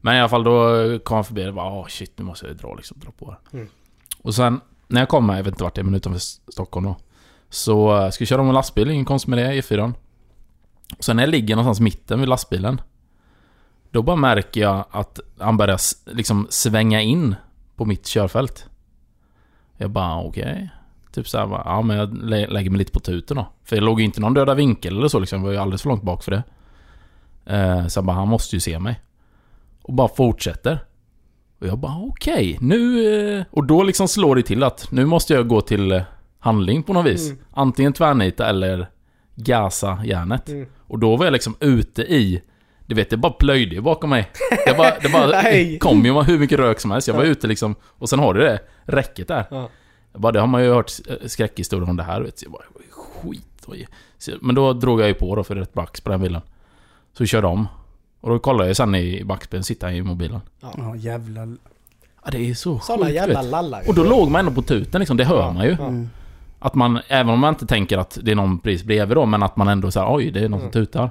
[0.00, 2.56] men i alla fall då kom han förbi och bara åh shit, nu måste jag
[2.56, 3.56] dra liksom, dra på det.
[3.56, 3.68] Mm.
[4.22, 6.20] Och sen, när jag kom här, jag vet inte vart det är, men utanför
[6.52, 6.96] Stockholm då.
[7.50, 9.92] Så eh, ska jag köra om en lastbil, ingen konst med det, E4.
[10.98, 12.80] Och sen när jag ligger någonstans mitten vid lastbilen.
[13.90, 15.78] Då bara märker jag att han börjar
[16.14, 17.34] liksom svänga in
[17.76, 18.66] på mitt körfält.
[19.76, 20.70] Jag bara okej.
[21.12, 23.46] Typ såhär bara, ja men jag lä- lägger mig lite på tuten då.
[23.64, 25.82] För jag låg ju inte någon döda vinkel eller så liksom, jag var ju alldeles
[25.82, 26.42] för långt bak för det.
[27.56, 29.00] Eh, så jag bara, han måste ju se mig.
[29.82, 30.84] Och bara fortsätter.
[31.60, 33.04] Och jag bara okej, nu...
[33.38, 36.02] Eh, och då liksom slår det till att nu måste jag gå till eh,
[36.38, 37.26] handling på något vis.
[37.30, 37.38] Mm.
[37.52, 38.88] Antingen tvärnita eller
[39.34, 40.48] gasa järnet.
[40.48, 40.66] Mm.
[40.86, 42.42] Och då var jag liksom ute i...
[42.86, 44.30] Du vet, det bara plöjde bakom mig.
[44.66, 45.42] Det bara, det bara
[45.80, 47.08] kom ju hur mycket rök som helst.
[47.08, 47.30] Jag var Ja.
[47.30, 47.74] ute liksom...
[47.82, 49.44] Och sen har du det räcket där.
[49.50, 49.68] Ja.
[50.12, 52.44] Jag bara, det har man ju hört eh, skräckhistorier om det här, vet du.
[52.44, 53.44] Jag bara, skit.
[54.18, 56.40] Så- Men då drog jag ju på då för rätt bax på den bilen.
[57.12, 57.68] Så vi körde om.
[58.20, 60.40] Och då kollade jag sen i backspegeln, sitter han i mobilen.
[60.60, 61.56] Ja, jävlar.
[62.24, 63.50] Ja, det är så Sådana sjukt, jävla vet.
[63.50, 63.84] lallare.
[63.88, 65.52] Och då låg man ändå på tuten liksom, det hör Ja.
[65.52, 65.76] man ju.
[65.78, 65.86] Ja.
[65.86, 66.08] Mm.
[66.58, 69.42] Att man, även om man inte tänker att det är någon precis bredvid då, men
[69.42, 70.72] att man ändå säger oj, det är någon som Mm.
[70.72, 71.10] tutar.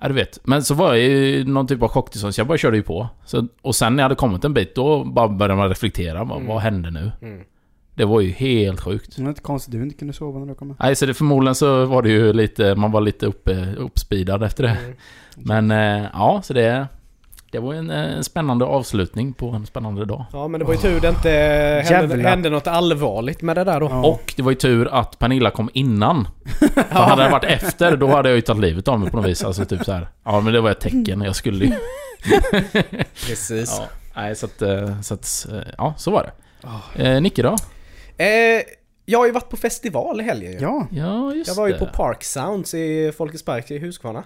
[0.00, 0.38] Ja, du vet.
[0.46, 3.08] Men så var jag i någon typ av chocktillstånd, så jag bara körde ju på.
[3.24, 6.24] Så, och sen när jag hade kommit en bit, då bara började man reflektera.
[6.24, 6.48] Vad, Mm.
[6.48, 7.12] vad hände nu?
[7.22, 7.44] Mm.
[8.00, 9.16] Det var ju helt sjukt.
[9.16, 10.76] Det är inte konstigt att du inte kunde sova när du kom.
[10.80, 14.62] Nej, så det förmodligen så var det ju lite, man var lite uppe, uppspeedad efter
[14.62, 14.68] det.
[14.70, 14.94] Mm.
[15.68, 15.70] Men
[16.02, 16.86] eh, ja, så det...
[17.52, 20.24] Det var ju en, eh, en spännande avslutning på en spännande dag.
[20.32, 22.30] Ja men det var ju tur det inte hände, Jävlar.
[22.30, 23.86] hände något allvarligt med det där då.
[23.90, 24.06] Ja.
[24.06, 26.28] Och det var ju tur att Pernilla kom innan.
[26.74, 29.26] För hade det varit efter, då hade jag ju tagit livet av mig på något
[29.26, 29.44] vis.
[29.44, 30.08] Alltså typ så här.
[30.24, 31.20] Ja, men det var ett tecken.
[31.20, 31.72] Jag skulle ju...
[33.26, 33.76] Precis.
[33.80, 34.62] Ja, nej, så att...
[34.62, 35.46] eh, Så att
[35.78, 36.32] ja, så var det.
[36.68, 37.02] Ah.
[37.02, 37.56] Eh, Nicke då?
[38.24, 38.62] Eh,
[39.04, 40.58] jag har ju varit på festival i helgen ju.
[40.58, 41.78] Ja, Ja, just Jag var ju det.
[41.78, 44.24] på Park Sounds i Folkets Park i Huskvarna.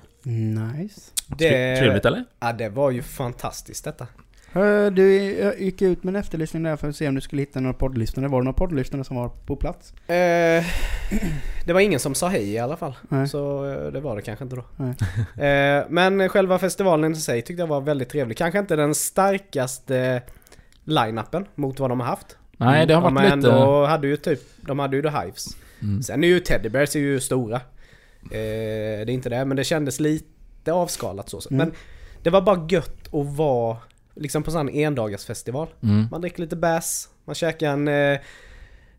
[0.73, 1.01] nice.
[1.39, 2.25] Det, Trevligt eller?
[2.41, 4.07] Ja, det var ju fantastiskt detta.
[4.55, 5.13] Eh, Du
[5.59, 8.29] gick ut med en efterlysning där för att se om du skulle hitta några poddlyssnare.
[8.29, 9.93] Var det några poddlyssnare som var på plats?
[10.09, 10.65] Eh,
[11.67, 12.95] det var ingen som sa hej i alla fall.
[13.09, 13.29] Nej.
[13.29, 14.65] Så eh, det var det kanske inte då.
[14.77, 14.95] Nej.
[15.49, 18.37] Eh, men själva festivalen i sig tyckte jag var väldigt trevlig.
[18.39, 20.23] Kanske inte den starkaste
[20.85, 22.37] line-upen mot vad de har haft.
[22.57, 23.33] Nej, det har varit lite...
[23.33, 25.57] ändå hade ju typ, de hade ju The Hives.
[25.83, 26.03] Mm.
[26.03, 27.57] Sen är ju Teddy Bears är ju stora.
[28.25, 31.41] Eh, det är inte det, men det kändes lite avskalat så.
[31.51, 31.59] Mm.
[31.59, 31.77] Men
[32.23, 33.77] det var bara gött att vara
[34.15, 35.69] liksom på sån endagarsfestival.
[35.83, 36.07] Mm.
[36.11, 38.21] Man dricker lite bärs, man käkar en eh,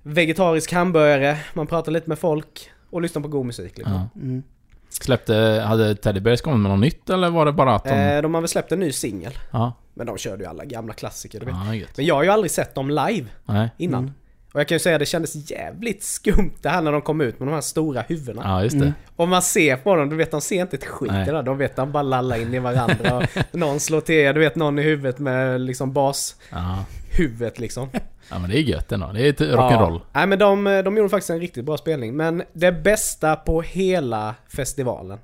[0.03, 3.77] vegetarisk hamburgare, man pratar lite med folk och lyssnar på god musik.
[3.77, 3.93] Liksom.
[3.93, 4.21] Ja.
[4.21, 4.43] Mm.
[4.89, 5.63] Släppte...
[5.67, 7.89] Hade Teddy Bears kommit med något nytt eller var det bara att de...
[7.89, 9.33] Eh, de har väl släppt en ny singel.
[9.51, 9.73] Ja.
[9.97, 11.55] Men de körde ju alla gamla klassiker du vet.
[11.55, 11.88] Ja.
[11.97, 13.69] Men jag har ju aldrig sett dem live Nej.
[13.77, 14.03] innan.
[14.03, 14.13] Mm.
[14.55, 17.21] Och jag kan ju säga att det kändes jävligt skumt det här när de kom
[17.21, 18.41] ut med de här stora huvudena.
[18.45, 18.86] Ja, just det.
[18.86, 18.93] Mm.
[19.15, 21.25] Och man ser på dem, du vet de ser inte ett skit Nej.
[21.25, 21.41] det.
[21.41, 23.17] De vet de bara lallar in i varandra.
[23.17, 27.62] och någon slår till, du vet någon i huvudet med liksom bashuvudet Ja.
[27.62, 27.89] liksom.
[28.29, 29.12] ja, men det är gött ändå.
[29.13, 29.93] Det är rock'n'roll.
[29.93, 30.01] Ja.
[30.13, 32.15] Nej men de, de gjorde faktiskt en riktigt bra spelning.
[32.15, 35.19] Men det bästa på hela festivalen,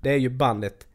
[0.00, 0.86] det är ju bandet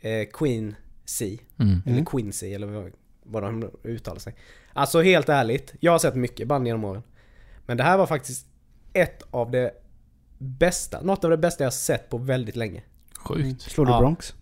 [0.00, 1.38] eh, Queen C.
[1.58, 1.82] Mm.
[1.86, 2.90] Eller Quincy eller
[3.22, 4.34] vad, de uttalar sig.
[4.72, 7.02] Alltså helt ärligt, jag har sett mycket band genom åren.
[7.66, 8.46] Men det här var faktiskt
[8.92, 9.70] ett av det
[10.38, 12.82] bästa, något av det bästa jag har sett på väldigt länge.
[13.18, 13.62] Sjukt.
[13.62, 13.98] Slår du Ja.
[14.00, 14.34] Bronx?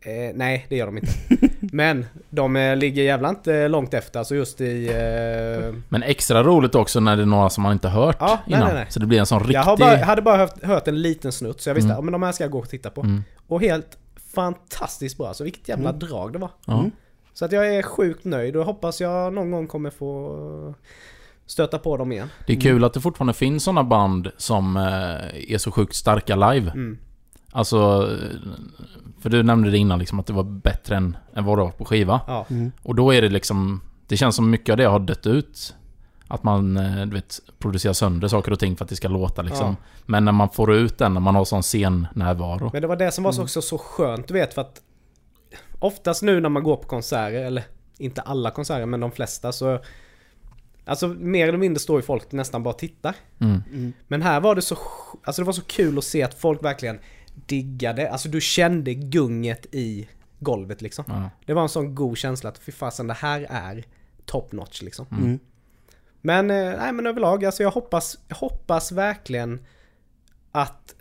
[0.00, 1.12] Eh, nej, det gör de inte.
[1.60, 4.86] Men de eh, ligger jävla inte långt efter, alltså just i...
[4.88, 8.56] Eh, Men extra roligt också när det är några som man inte hört Ja, nej,
[8.56, 8.68] innan.
[8.68, 8.86] nej, nej.
[8.90, 9.54] Så det blir en sån riktig...
[9.54, 11.98] jag har bara, hade bara hört, hört en liten snutt, så jag visste Mm.
[11.98, 13.00] att men de här ska jag gå och titta på.
[13.00, 13.24] Mm.
[13.46, 13.98] Och helt
[14.34, 16.50] fantastiskt bra, så vilket jävla drag det var.
[16.68, 16.90] Mm.
[17.34, 20.74] Så att jag är sjukt nöjd och hoppas jag någon gång kommer få
[21.46, 22.28] stöta på dem igen.
[22.46, 26.36] Det är kul att det fortfarande finns såna band som eh, är så sjukt starka
[26.36, 26.70] live.
[26.70, 26.98] Mm.
[27.52, 28.10] Alltså...
[29.20, 31.70] För du nämnde det innan liksom att det var bättre än, än vad det var
[31.70, 32.20] på skiva.
[32.26, 32.46] Ja.
[32.50, 32.72] Mm.
[32.82, 33.80] Och då är det liksom...
[34.06, 35.74] Det känns som mycket av det har dött ut.
[36.34, 39.42] Att man, eh, du vet, producerar sönder saker och ting för att det ska låta
[39.42, 39.66] liksom.
[39.66, 39.76] Ja.
[40.06, 42.70] Men när man får ut den, när man har sån scennärvaro.
[42.72, 44.80] Men det var det som var också så skönt, du vet för att
[45.78, 47.64] Oftast nu när man går på konserter, eller
[47.98, 49.80] inte alla konserter men de flesta så
[50.86, 53.14] Alltså mer eller mindre står ju folk nästan bara och tittar.
[53.38, 53.62] Mm.
[53.72, 53.92] Mm.
[54.08, 54.78] Men här var det så,
[55.24, 56.98] alltså det var så kul att se att folk verkligen
[57.46, 61.04] diggade, alltså du kände gunget i golvet liksom.
[61.08, 61.30] Ja.
[61.46, 63.84] Det var en sån god känsla att fy fasen det här är
[64.24, 65.06] top notch liksom.
[66.24, 66.46] Mm.
[66.46, 69.60] Men, eh, nej men överlag, alltså jag hoppas, jag hoppas verkligen
[70.52, 70.94] att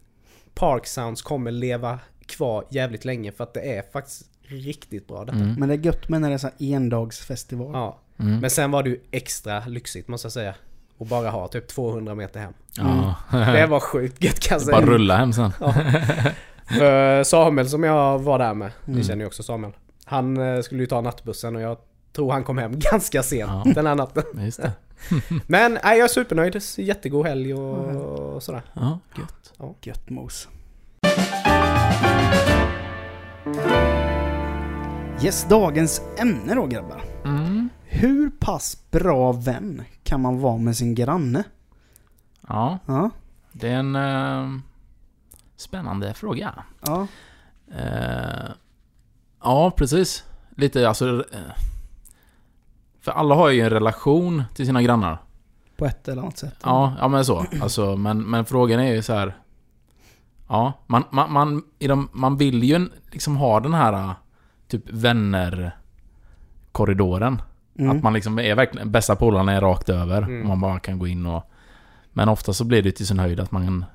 [0.56, 5.38] Park Sounds kommer leva kvar jävligt länge för att det är faktiskt riktigt bra detta.
[5.38, 5.56] Mm.
[5.60, 7.72] Men det är gött med när det är så här endagsfestival.
[7.74, 8.00] Ja.
[8.20, 8.40] Mm.
[8.40, 10.56] Men sen var det ju extra lyxigt måste jag säga.
[11.00, 12.54] Att bara ha typ 200 meter hem.
[12.78, 13.16] Ja.
[13.32, 14.92] Det var sjukt gött kan jag Bara säga.
[14.92, 15.52] rulla hem sen.
[16.78, 19.04] För Samuel som jag var där med, ni Mm.
[19.04, 19.74] känner ju också Samuel.
[20.06, 21.78] Han eh, skulle ju ta nattbussen och jag
[22.14, 23.72] tror han kom hem ganska sent Ja.
[23.74, 24.24] den här natten.
[24.38, 24.72] Just det.
[25.48, 26.62] Men nej, jag är supernöjd.
[26.78, 28.62] Jättegod helg och, och sådär.
[28.74, 29.54] Ja, gött.
[29.86, 30.48] Gött mos.
[35.24, 37.02] Yes, dagens ämne då grabbar.
[37.26, 37.70] Mm.
[37.84, 41.44] Hur pass bra vän kan man vara med sin granne?
[42.48, 43.10] Ja, Ja,
[43.52, 44.60] det är en eh,
[45.56, 46.54] spännande fråga.
[46.86, 47.08] ja.
[47.76, 48.50] Eh,
[49.44, 50.24] ja, precis.
[50.56, 51.26] Lite alltså...
[51.34, 51.40] Eh,
[53.04, 55.18] för alla har ju en relation till sina grannar.
[55.78, 56.56] På ett eller annat sätt.
[56.64, 57.46] Ja, ja men så.
[57.62, 59.38] Alltså, men, men frågan är ju så här.
[60.48, 64.12] Ja, man, man, man, i de, man vill ju liksom ha den här eh,
[64.68, 67.42] typ vänner-korridoren.
[67.80, 67.98] Mm.
[67.98, 70.22] Att man liksom är verkligen, bästa polarna är rakt över.
[70.22, 70.42] Mm.
[70.42, 71.52] Och man bara kan gå in och...
[72.12, 73.86] Men ofta så blir det till sin höjd att man kan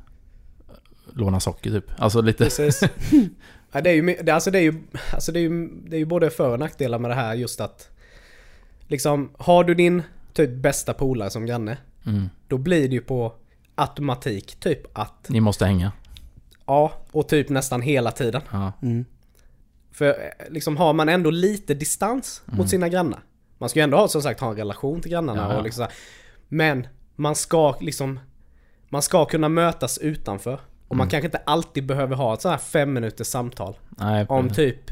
[1.12, 1.90] låna socker typ.
[1.98, 2.44] Alltså lite...
[2.44, 2.82] Precis.
[3.72, 4.74] ja, det är ju, alltså det är ju,
[5.12, 7.60] alltså det är ju, det är ju både för och nackdelar med det här just
[7.60, 7.90] att
[8.88, 12.28] liksom, har du din typ bästa polare som granne, Mm.
[12.48, 13.32] då blir det ju på
[13.74, 15.92] automatik typ att, Ni måste hänga.
[16.66, 18.42] ja, och typ nästan hela tiden.
[18.52, 18.72] Ja.
[18.82, 19.04] Mm.
[19.92, 20.14] För eh,
[20.50, 22.58] liksom har man ändå lite distans Mm.
[22.58, 23.20] mot sina grannar.
[23.58, 25.58] Man ska ju ändå ha, som sagt ha en relation till grannarna Ja, ja.
[25.58, 25.86] och liksom.
[26.48, 28.20] Men man ska liksom
[28.90, 30.60] Man ska kunna mötas utanför.
[30.88, 31.10] Och man Mm.
[31.10, 33.76] kanske inte alltid behöver ha ett så här fem minuters samtal.
[33.88, 34.90] Nej, Om typ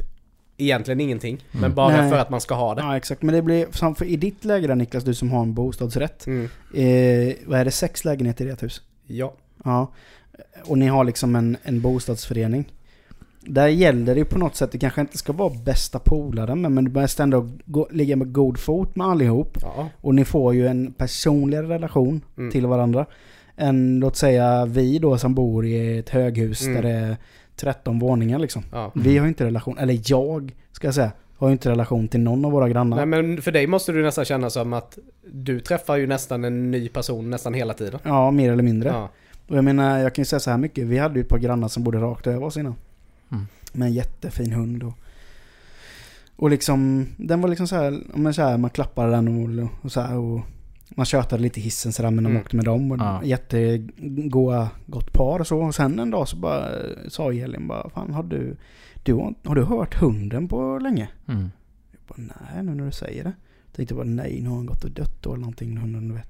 [0.57, 1.43] egentligen ingenting.
[1.51, 1.75] Men Mm.
[1.75, 2.09] bara Nej.
[2.09, 2.81] för att man ska ha det.
[2.81, 3.21] Ja, exakt.
[3.21, 6.27] Men det blir, som för i ditt läge där Niklas, du som har en bostadsrätt.
[6.27, 6.43] Mm.
[6.73, 8.81] Eh, vad är det, sex lägenheter i ert hus?
[9.07, 9.33] Ja.
[9.63, 9.91] Ja.
[10.65, 12.73] Och ni har liksom en, en bostadsförening.
[13.49, 16.73] Där gäller det ju på något sätt, det kanske inte ska vara bästa polaren, men,
[16.73, 19.57] men du måste ändå gå, ligga med god fot med allihop.
[19.61, 19.89] Ja.
[20.01, 22.51] Och ni får ju en personligare relation Mm.
[22.51, 23.05] till varandra.
[23.57, 26.75] Än låt säga vi då som bor i ett höghus Mm.
[26.75, 27.17] där det är
[27.57, 28.63] 13 våningar liksom.
[28.71, 28.91] ja.
[28.95, 32.19] Vi har ju inte relation, eller jag ska jag säga, har ju inte relation till
[32.19, 32.97] någon av våra grannar.
[32.97, 34.97] Nej men för dig måste du nästan känna som att
[35.31, 37.99] du träffar ju nästan en ny person nästan hela tiden.
[38.03, 38.89] Ja, mer eller mindre.
[38.89, 39.09] Ja.
[39.47, 40.87] Och jag menar, jag kan ju säga så här mycket.
[40.87, 42.75] Vi hade ju ett par grannar som bodde rakt över oss innan.
[43.31, 43.47] Mm.
[43.71, 44.93] Med en jättefin hund och...
[46.35, 49.91] Och liksom, den var liksom så här, men så här man klappade den och, och
[49.91, 50.41] så här och...
[50.89, 52.41] Man tjötade lite hissen sådär men de Mm.
[52.41, 52.91] åkte med dem.
[52.91, 53.23] Och Ja.
[53.23, 55.57] Jättegoa, gott par och så.
[55.59, 56.69] Och sen en dag så bara
[57.09, 58.55] sa Elin bara, fan har du...
[59.03, 61.09] du har, du hört hunden på länge?
[61.27, 61.51] Mm.
[61.91, 63.33] Jag bara, nej nu när du säger det.
[63.65, 65.77] Jag tänkte bara, nej nu har han gått och dött då eller någonting.
[65.77, 66.29] Hunden, du vet.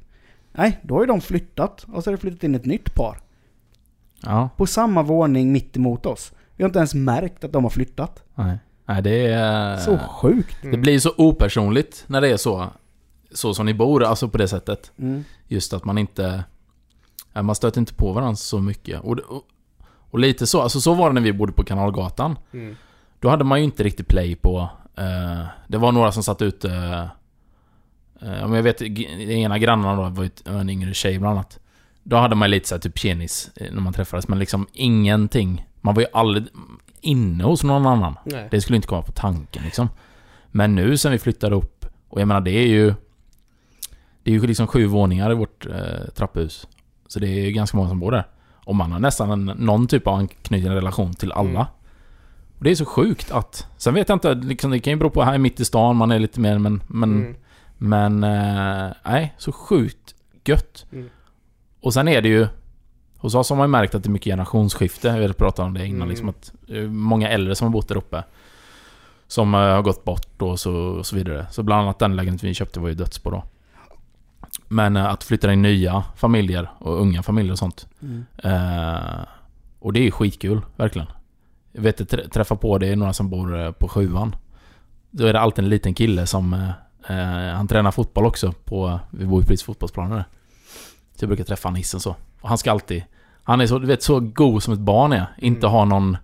[0.52, 1.86] Nej, då har ju de flyttat.
[1.94, 3.18] Och så har det flyttat in ett nytt par.
[4.24, 6.32] Ja, På samma våning mitt emot oss.
[6.56, 8.24] Vi har inte ens märkt att de har flyttat.
[8.36, 8.58] nej.
[8.90, 9.78] Nej, det är...
[9.78, 10.58] Så sjukt.
[10.62, 12.68] Det blir så opersonligt när det är så.
[13.38, 14.92] Så som ni bor, alltså på det sättet.
[15.00, 15.24] Mm.
[15.48, 16.44] Just att man inte...
[17.34, 19.02] Man stöter inte på varandra så mycket.
[19.02, 19.44] Och, och,
[20.10, 22.38] och lite så, alltså så var det när vi bodde på Kanalgatan.
[22.54, 22.76] Mm.
[23.20, 24.70] Då hade man ju inte riktigt play på...
[24.96, 26.70] Eh, det var några som satt ute...
[28.22, 31.60] Eh, om jag vet, ena grannen då var ju en yngre tjej bland annat.
[32.04, 35.68] Då hade man lite såhär typ tjenis eh, när man träffades, men liksom ingenting.
[35.82, 36.46] Man var ju aldrig
[37.02, 38.16] inne hos någon annan.
[38.26, 38.48] Nej.
[38.52, 39.90] Det skulle inte komma på tanken liksom.
[40.52, 42.94] Men nu sen vi flyttade upp, och jag menar det är ju...
[44.28, 46.68] Det är ju liksom sju våningar i vårt eh, trapphus.
[47.08, 48.28] Så det är ju ganska många som bor där.
[48.66, 51.50] Och man har nästan en, någon typ av anknuten relation till alla.
[51.50, 51.66] Mm.
[52.58, 53.68] Och det är så sjukt att...
[53.78, 56.12] Sen vet jag inte, liksom, det kan ju bero på här mitt i stan, man
[56.12, 56.84] är lite mer men...
[56.88, 57.36] Men, Mm.
[57.78, 60.86] men eh, nej, så sjukt gött.
[60.92, 61.10] Mm.
[61.82, 62.48] Och sen är det ju...
[63.18, 65.20] Hos oss har man ju märkt att det är mycket generationsskifte.
[65.20, 65.96] Vi pratat om det innan.
[65.96, 66.10] Mm.
[66.10, 68.24] Liksom att eh, många äldre som har bott där uppe.
[69.28, 71.48] Som eh, har gått bort och så, och så vidare.
[71.52, 73.44] Så bland annat den lägenheten vi köpte var ju dödsbo då.
[74.68, 77.88] Men eh, att flytta in nya familjer och unga familjer och sånt.
[78.02, 78.26] Mm.
[78.44, 79.26] Eh,
[79.80, 81.08] och det är skitkul, verkligen.
[81.72, 84.36] Jag vet träffa på det är några som bor eh, på sjuan.
[85.12, 86.54] Då är det alltid en liten kille som...
[86.54, 86.70] eh,
[87.10, 89.00] Eh, han tränar fotboll också på...
[89.10, 90.26] Vi bor ju precis fotbollsplanen där.
[91.16, 92.16] Så jag brukar träffa han hissen så.
[92.42, 93.04] Och han ska alltid...
[93.44, 95.26] Han är så, du vet, så god som ett barn är.
[95.38, 95.72] Inte Mm.
[95.72, 96.18] ha någon...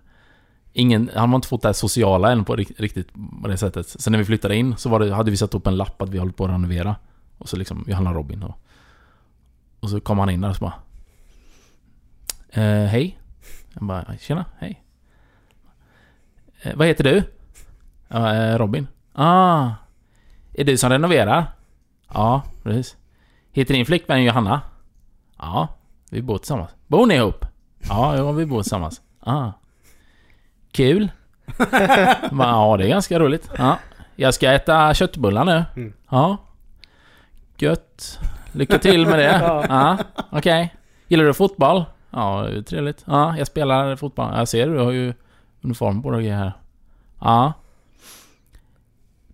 [0.72, 3.08] Ingen, han har inte fått det här sociala än på rikt- riktigt
[3.42, 3.86] på det sättet.
[3.88, 6.18] Sen när vi flyttade in så det, hade vi satt upp en lapp att vi
[6.18, 6.96] håller på att renovera.
[7.44, 8.58] Och så liksom, Johanna och Robin och...
[9.80, 10.74] Och så kom han in där och så bara...
[12.50, 13.18] Eh, hej.
[13.72, 14.84] Jag bara, tjena, hej.
[16.62, 17.22] Eh, vad heter du?
[18.08, 18.86] Eh, Robin.
[19.12, 19.70] Ah.
[20.52, 21.46] Är du som renoverar?
[22.14, 22.96] Ja, precis.
[23.52, 24.60] Heter din flickvän Johanna?
[25.38, 25.68] Ja,
[26.10, 26.70] vi bor tillsammans.
[26.86, 27.44] Bor ni ihop?
[27.78, 29.02] Ja, ja vi bor tillsammans.
[29.20, 29.52] Ah.
[30.72, 31.10] Kul.
[32.38, 33.50] Ja, det är ganska roligt.
[33.58, 33.78] Ja.
[34.16, 35.64] Jag ska äta köttbullar nu.
[35.76, 35.92] Mm.
[36.10, 36.36] Ja.
[37.58, 38.18] Gött.
[38.52, 39.24] Lycka till med det.
[39.42, 39.64] Ja.
[39.68, 39.98] Ja,
[40.30, 40.74] okej.
[41.08, 41.84] Gillar du fotboll?
[42.10, 43.04] Ja, trevligt.
[43.06, 44.32] Ja, jag spelar fotboll.
[44.36, 45.14] Jag ser du har ju
[45.62, 46.52] uniform på dig här.
[47.20, 47.52] Ja.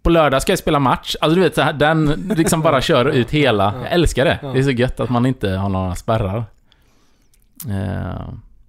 [0.02, 1.16] På lördag ska jag spela match.
[1.20, 2.06] Alltså du vet så här, den
[2.37, 3.74] liksom bara kör ut hela.
[3.83, 4.38] Jag älskar det.
[4.42, 4.48] Ja.
[4.48, 6.44] Det är så gött att man inte har några spärrar.
[7.68, 8.28] Eh,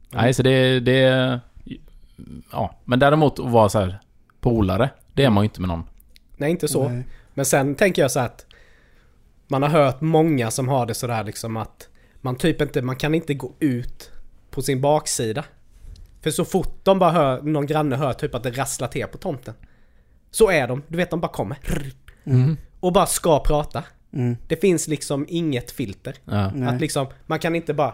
[0.10, 1.40] nej, så det, det...
[2.52, 4.00] Ja, men däremot att vara så här
[4.40, 4.90] polare.
[5.14, 5.84] Det är man ju inte med någon.
[6.38, 6.90] Nej, inte så.
[6.90, 7.04] Nej.
[7.34, 8.46] Men sen tänker jag så att
[9.52, 11.88] man har hört många som har det sådär liksom att
[12.22, 14.12] man typ inte, man kan inte gå ut
[14.52, 15.46] på sin baksida.
[16.24, 19.18] För så fort de bara hör, någon granne hör typ att det rasslar till på
[19.18, 19.54] tomten.
[20.32, 21.58] Så är de, du vet de bara kommer.
[22.24, 22.58] Mm.
[22.80, 23.84] Och bara ska prata.
[24.14, 24.38] Mm.
[24.48, 26.16] Det finns liksom inget filter.
[26.26, 26.52] Ja.
[26.68, 27.94] Att liksom, man kan inte bara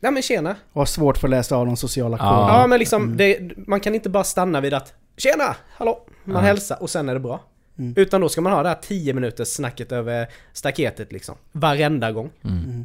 [0.00, 0.56] Nej men tjena!
[0.72, 2.24] Och har svårt för att läsa av de sociala Ja.
[2.30, 2.58] koderna.
[2.60, 5.56] Ja men liksom, det, man kan inte bara stanna vid att Tjena!
[5.76, 6.06] Hallå!
[6.24, 6.40] Man Ja.
[6.40, 7.40] hälsar och sen är det bra.
[7.78, 7.94] Mm.
[7.96, 11.36] Utan då ska man ha det här 10 minuters snacket över staketet liksom.
[11.52, 12.30] Varenda gång.
[12.42, 12.64] Mm.
[12.64, 12.84] Mm.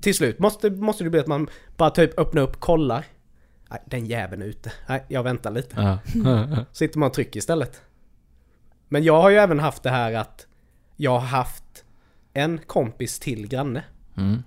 [0.00, 3.04] Till slut måste, måste det bli att man bara typ öppnar upp, kollar.
[3.70, 4.72] Nej, den jäveln är ute.
[4.88, 5.98] Nej, jag väntar lite.
[6.24, 6.58] Ja.
[6.72, 7.82] Sitter man och trycker istället.
[8.88, 10.46] Men jag har ju även haft det här att
[10.96, 11.84] jag har haft
[12.32, 13.84] en kompis till granne.
[14.16, 14.42] Mm.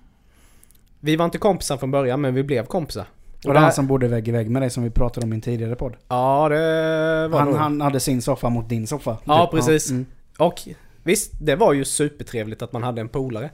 [1.00, 3.06] Vi var inte kompisar från början men vi blev kompisar.
[3.46, 5.32] Och det är han som bodde vägg i vägg med dig som vi pratade om
[5.32, 5.96] i en tidigare podd.
[6.08, 7.56] Ja, det var Han, nog...
[7.58, 9.18] han hade sin soffa mot din soffa.
[9.24, 9.50] Ja, Typ.
[9.60, 9.90] precis.
[9.90, 10.06] Mm.
[10.38, 10.60] Och
[11.02, 13.50] visst, det var ju supertrevligt att man hade en polare.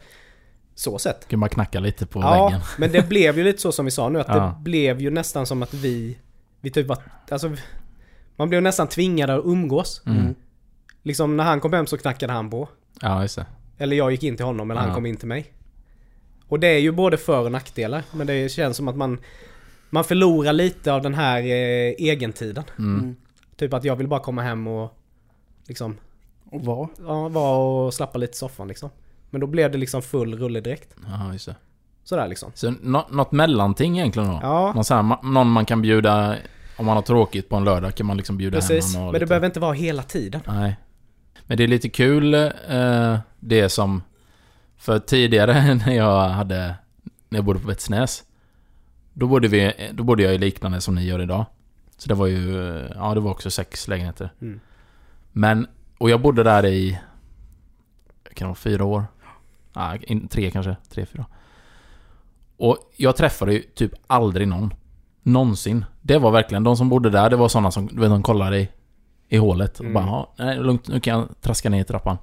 [0.75, 1.29] Så sett.
[1.29, 2.61] Kan bara knacka lite på Ja, väggen.
[2.79, 4.35] men det blev ju lite så som vi sa nu att Ja.
[4.35, 6.19] det blev ju nästan som att vi...
[6.61, 6.99] Vi typ var...
[7.31, 7.53] Alltså...
[8.37, 10.03] Man blev nästan tvingade att umgås.
[10.07, 10.35] Mm.
[11.03, 12.69] Liksom när han kom hem så knackade han på.
[13.01, 13.47] Ja, just det.
[13.79, 14.95] Eller jag gick in till honom eller han Ja.
[14.95, 15.53] kom in till mig.
[16.49, 18.03] Och det är ju både för och nackdelar.
[18.13, 19.19] Men det känns som att man...
[19.95, 22.65] Man förlorar lite av den här eh, egentiden.
[22.79, 22.99] Mm.
[23.01, 23.17] Mm.
[23.57, 24.99] Typ att jag vill bara komma hem och...
[25.69, 25.97] Liksom...
[26.51, 26.89] Och vad?
[27.07, 28.91] Ja, vara och slappa lite i soffan liksom.
[29.31, 30.95] Men då blev det liksom full rulle direkt.
[31.07, 31.55] Ja, just det.
[32.05, 32.51] Sådär liksom.
[32.55, 34.39] Så nå- något mellanting egentligen då?
[34.43, 36.37] Ja, Någon, så här, ma- någon man kan bjuda...
[36.77, 38.95] Om man har tråkigt på en lördag kan man liksom bjuda precis.
[38.95, 40.41] hem Men det lite- behöver inte vara hela tiden.
[40.47, 40.77] Nej.
[41.47, 44.03] Men det är lite kul eh, det som...
[44.77, 46.75] För tidigare när jag hade...
[47.29, 48.25] När jag bodde på Vätsnäs.
[49.15, 51.45] Då bodde, vi, då bodde jag i liknande som ni gör idag.
[51.97, 52.55] Så det var ju...
[52.95, 54.33] Ja, det var också sex lägenheter.
[54.41, 54.61] Mm.
[55.33, 55.67] Men...
[55.99, 56.99] Och jag bodde där i...
[58.35, 59.05] Kan det vara fyra år?
[59.73, 60.77] Nej, in- tre kanske.
[60.91, 61.27] Tre, fyra.
[62.57, 64.75] Och jag träffade ju typ aldrig någon.
[65.23, 65.85] Någonsin.
[66.03, 68.59] Det var verkligen, de som bodde där, det var sådana som, du vet, de kollade
[68.61, 68.69] i,
[69.29, 69.95] i hålet och Mm.
[69.95, 72.19] bara, "Ja, nej, lugnt, nu kan jag traska ner i trappan.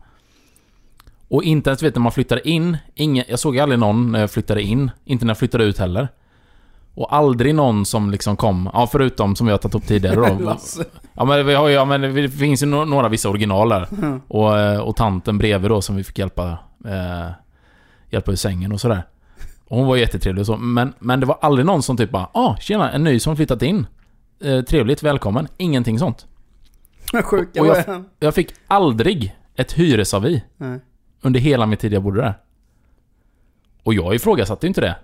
[1.27, 4.31] Och inte ens vet när man flyttade in, ingen, jag såg aldrig någon när jag
[4.31, 6.07] flyttade in, inte när jag flyttade ut heller.
[6.95, 10.57] Och aldrig någon som liksom kom, ja förutom som vi har tagit upp tidigare då.
[11.13, 13.87] Ja men, vi har, ju- ja men det finns ju några vissa original där.
[14.27, 17.29] Och, eh, och tanten bredvid då som vi fick hjälpa, eh,
[18.09, 19.03] hjälpa ur sängen och sådär.
[19.67, 20.57] Och hon var jättetrevlig och så.
[20.57, 23.61] Men, men det var aldrig någon som typ bara ah tjena, en ny som flyttat
[23.61, 23.87] in.
[24.43, 25.47] Eh, trevligt, välkommen.
[25.57, 26.25] Ingenting sånt.
[27.23, 28.03] Sjuka Och var jag-.
[28.19, 30.79] Jag fick aldrig ett hyresavi Nej.
[31.21, 32.33] under hela min tid jag bodde där.
[33.83, 34.95] Och jag ifrågasatte ju inte det.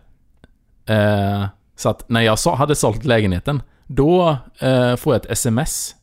[0.93, 1.45] Eh,
[1.77, 5.95] så att när jag hade sålt lägenheten, då eh, får jag ett sms.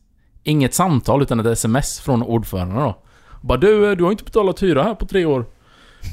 [0.43, 3.03] Inget samtal, utan ett sms från ordföranden då.
[3.41, 5.45] Bara du, eh, du har inte betalat hyra här på tre år.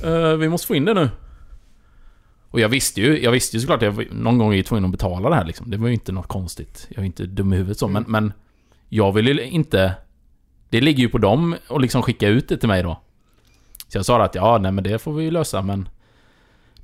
[0.04, 1.08] Eh, vi måste få in det nu.
[2.50, 4.84] Och jag visste ju, jag visste ju såklart att jag någon gång är jag tvungen
[4.84, 5.70] att betala det här liksom.
[5.70, 6.86] Det var ju inte något konstigt.
[6.88, 8.32] Jag är inte dum i huvudet så, men, men
[8.88, 9.94] jag vill ju inte...
[10.70, 13.00] Det ligger ju på dem att liksom skicka ut det till mig då.
[13.88, 15.88] Så jag sa att ja, nej men det får vi ju lösa men...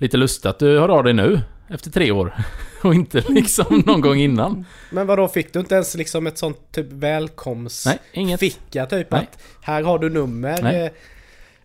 [0.01, 2.35] Lite lustigt att du hör av dig nu, efter tre år.
[2.83, 4.65] Och inte liksom någon gång innan.
[4.93, 7.87] Men vad då fick du inte ens liksom ett sånt typ välkomst...
[7.87, 8.41] Nej, inget.
[8.41, 9.21] Ficka typ Nej.
[9.21, 10.59] att här har du nummer.
[10.63, 10.85] Nej.
[10.85, 10.91] eh,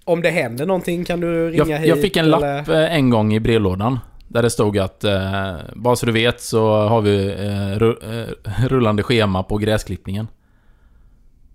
[0.03, 1.87] Om det händer någonting kan du ringa Jag, hit.
[1.87, 3.99] jag fick en eller- lapp eh, en gång i brevlådan.
[4.27, 9.03] Där det stod att, eh, bara så du vet så har vi eh, eh, rullande
[9.03, 10.27] schema på gräsklippningen.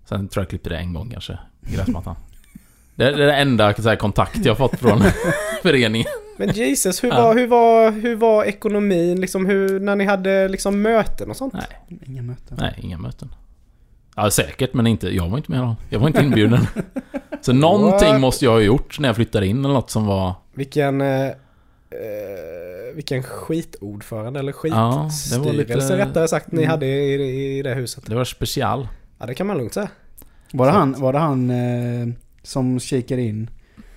[0.05, 2.15] Sen tror jag klippte det en gång kanske, gräsmattan.
[2.99, 5.01] Det är det enda så här, kontakt jag fått från
[5.61, 6.07] föreningen.
[6.37, 7.21] Men Jesus, hur, Ja.
[7.21, 9.45] var, hur, var, hur var ekonomin liksom?
[9.45, 11.53] Hur, när ni hade liksom möten och sånt?
[11.53, 12.57] Nej, Inga möten.
[12.61, 13.35] nej, inga möten.
[14.15, 15.75] Ja, säkert, men inte, jag var inte med då.
[15.89, 16.67] Jag var inte inbjuden.
[17.41, 18.21] Så någonting What?
[18.21, 20.33] måste jag ha gjort när jag flyttade in eller något som var...
[20.53, 21.01] Vilken...
[21.01, 21.33] Eh, eh,
[22.95, 26.69] vilken skitordförande eller Ja, det var skitstyrelse lite- rättare sagt ni Mm.
[26.71, 28.05] hade i, i det huset.
[28.05, 28.87] Det var special.
[29.19, 29.89] Ja det kan man lugnt säga.
[30.51, 32.07] Var det han, var det han eh,
[32.43, 33.49] som kikade in?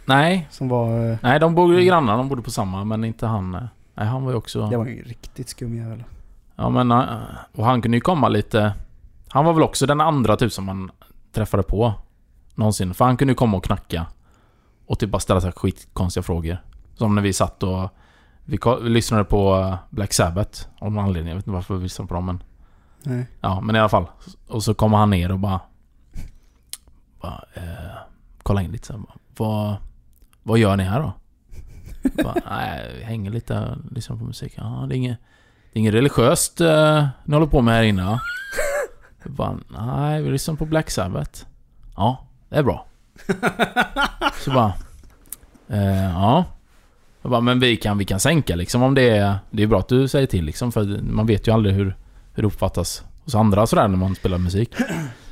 [0.05, 1.11] Nej, Som var...
[1.11, 3.55] Eh, nej de bodde ju grannar, de bodde på samma, men inte han.
[3.55, 3.62] eh,
[3.94, 4.66] Nej, han var ju också...
[4.66, 6.05] det var ju en riktigt skum jävel.
[6.57, 7.07] Ja men, eh,
[7.52, 8.72] och han kunde ju komma lite...
[9.28, 10.90] Han var väl också den andra typ som man
[11.33, 11.94] träffade på.
[12.55, 12.94] Någonsin.
[12.94, 14.07] För han kunde ju komma och knacka.
[14.87, 16.57] Och typ bara ställa sig skitkonstiga frågor.
[16.94, 17.90] Som när vi satt och...
[18.44, 20.66] Vi, vi lyssnade på Black Sabbath.
[20.81, 21.28] Av någon anledning.
[21.28, 22.42] Jag vet inte varför vi lyssnade på dem men...
[23.02, 23.26] Nej.
[23.40, 24.07] Ja, men i alla fall.
[24.48, 25.61] Och så kommer han ner och bara...
[27.20, 27.62] bara eh,
[28.53, 29.03] kolla in lite så här,
[29.37, 29.77] vad,
[30.43, 31.12] vad gör ni här då?
[32.03, 34.53] Jag bara, Nej, vi hänger lite och lyssnar på musik.
[34.57, 35.19] Ja, det är inget,
[35.73, 38.21] det är inget religiöst eh, ni håller på med här inne va?
[39.23, 41.45] Jag bara, nej, vi lyssnar på Black Sabbath.
[41.97, 42.87] Ja, det är bra.
[44.45, 44.73] Så bara...
[45.69, 46.45] Eh, ja.
[47.23, 49.38] Jag bara, men vi kan, vi kan sänka liksom om det är...
[49.51, 51.97] Det är bra att du säger till liksom för man vet ju aldrig hur,
[52.35, 54.75] hur det uppfattas hos andra sådär när man spelar musik.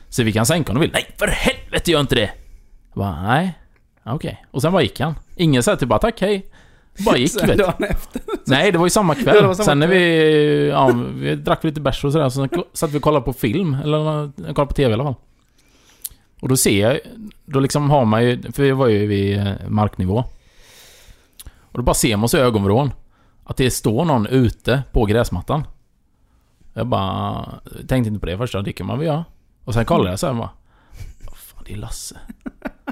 [0.09, 0.93] Så vi kan sänka om du vill.
[0.93, 2.31] Nej, för helvete gör inte det!
[2.93, 3.59] Jag bara, nej.
[4.05, 4.45] Okej.
[4.51, 5.15] Och sen bara gick han.
[5.37, 6.47] Ingen sa typ bara tack, hej.
[7.07, 7.63] Bara gick Sen vet du.
[7.65, 8.23] dagen efter.
[8.47, 9.35] Nej, det var ju samma kväll.
[9.37, 9.99] Ja, det var samma Sen när kväll.
[9.99, 10.69] vi...
[10.69, 12.29] Ja, vi drack lite bärs och sådär.
[12.29, 13.75] Så sen satt vi och kollade på film.
[13.75, 13.99] Eller
[14.37, 15.15] kollade på TV i alla fall.
[16.41, 16.99] Och då ser jag...
[17.45, 18.43] Då liksom har man ju...
[18.53, 20.25] För jag var ju vid eh, marknivå.
[21.45, 22.91] Och då bara ser man så i ögonvrån.
[23.45, 25.65] Att det står någon ute på gräsmattan.
[26.75, 27.49] Jag bara...
[27.89, 28.63] Tänkte inte på det första.
[28.63, 29.25] Det kan man väl göra.
[29.65, 30.51] Och sen kollade jag så här bara...
[31.27, 32.17] Vad fan, det är Lasse.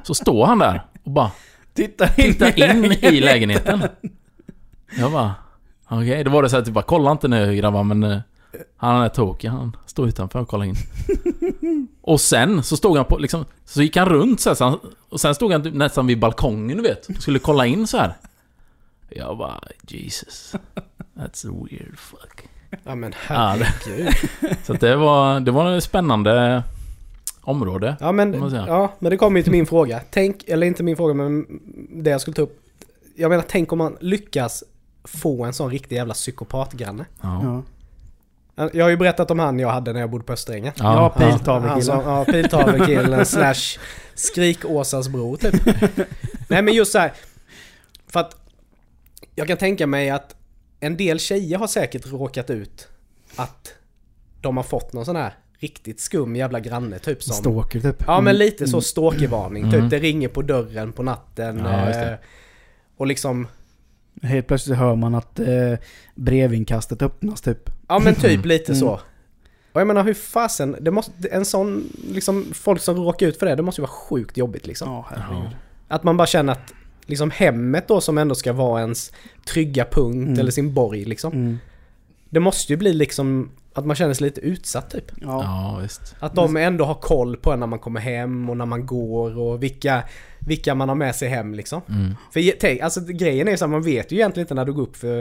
[0.09, 1.31] Så står han där och bara
[1.75, 3.83] Titta in, tittar in i lägenheten.
[4.99, 5.35] Jag bara...
[5.89, 8.03] Okej, då var det så här typ bara kolla inte nu grabbar men...
[8.03, 8.19] eh,
[8.77, 10.75] Han är tokig, han står utanför och kollar in.
[12.03, 13.45] Och sen så stod han på liksom...
[13.65, 16.19] Så gick han runt så här, så han, Och sen stod han typ nästan vid
[16.19, 17.09] balkongen du vet.
[17.23, 18.15] Skulle kolla in så här.
[19.09, 19.61] Jag bara...
[19.89, 20.55] Jesus.
[21.15, 22.49] That's a weird fuck.
[22.85, 24.15] Ja men herregud.
[24.65, 25.41] Så att det var...
[25.41, 26.63] Det var ett spännande
[27.49, 27.97] område.
[28.01, 30.01] Ja men, ja men det kommer ju till min fråga.
[30.11, 32.61] Tänk, eller inte min fråga men det jag skulle ta upp.
[33.17, 34.65] Jag menar tänk om man lyckas
[35.05, 37.05] få en sån riktig jävla psykopatgranne.
[37.21, 37.63] Ja.
[38.55, 38.71] Ja.
[38.73, 40.73] Jag har ju berättat om han jag hade när jag bodde på Österängen.
[40.77, 41.31] Ja, ja.
[41.31, 42.01] piltavlekillen.
[42.05, 43.79] Ja, piltavlekillen slash
[44.15, 45.55] skrik-Åsas bror typ.
[46.49, 47.13] Nej men just så här.
[48.07, 48.37] För att
[49.35, 50.35] jag kan tänka mig att
[50.81, 52.89] en del tjejer har säkert råkat ut
[53.37, 53.75] att
[54.41, 57.35] de har fått någon sån här riktigt skum jävla granne typ som...
[57.35, 58.05] Stalker typ.
[58.07, 58.47] Ja men Mm.
[58.47, 59.81] lite så stalkervarning Mm.
[59.81, 59.91] typ.
[59.91, 61.59] Det ringer på dörren på natten.
[61.65, 62.15] Ja, eh,
[62.97, 63.47] och liksom...
[64.23, 65.75] Helt plötsligt hör man att eh,
[66.15, 67.71] brevinkastet öppnas typ.
[67.89, 68.49] Ja men typ Mm.
[68.49, 68.81] lite Mm.
[68.81, 69.01] så.
[69.73, 73.47] Och jag menar hur fasen, det måste, en sån, liksom folk som råkar ut för
[73.47, 74.89] det, det måste ju vara sjukt jobbigt liksom.
[74.93, 75.51] Ja, herregud.
[75.89, 76.73] Att man bara känner att
[77.07, 79.13] liksom hemmet då som ändå ska vara ens
[79.53, 80.39] trygga punkt Mm.
[80.41, 81.33] eller sin borg liksom.
[81.33, 81.59] Mm.
[82.31, 85.13] Det måste ju bli liksom att man känner sig lite utsatt typ.
[85.17, 85.43] Ja.
[85.45, 86.17] Ja, visst.
[86.21, 89.39] Att de ändå har koll på en när man kommer hem och när man går
[89.39, 90.03] och vilka,
[90.39, 91.81] vilka man har med sig hem liksom.
[91.89, 92.15] Mm.
[92.33, 94.73] För tänk, alltså grejen är ju så här, man vet ju egentligen inte när du
[94.73, 95.19] går upp för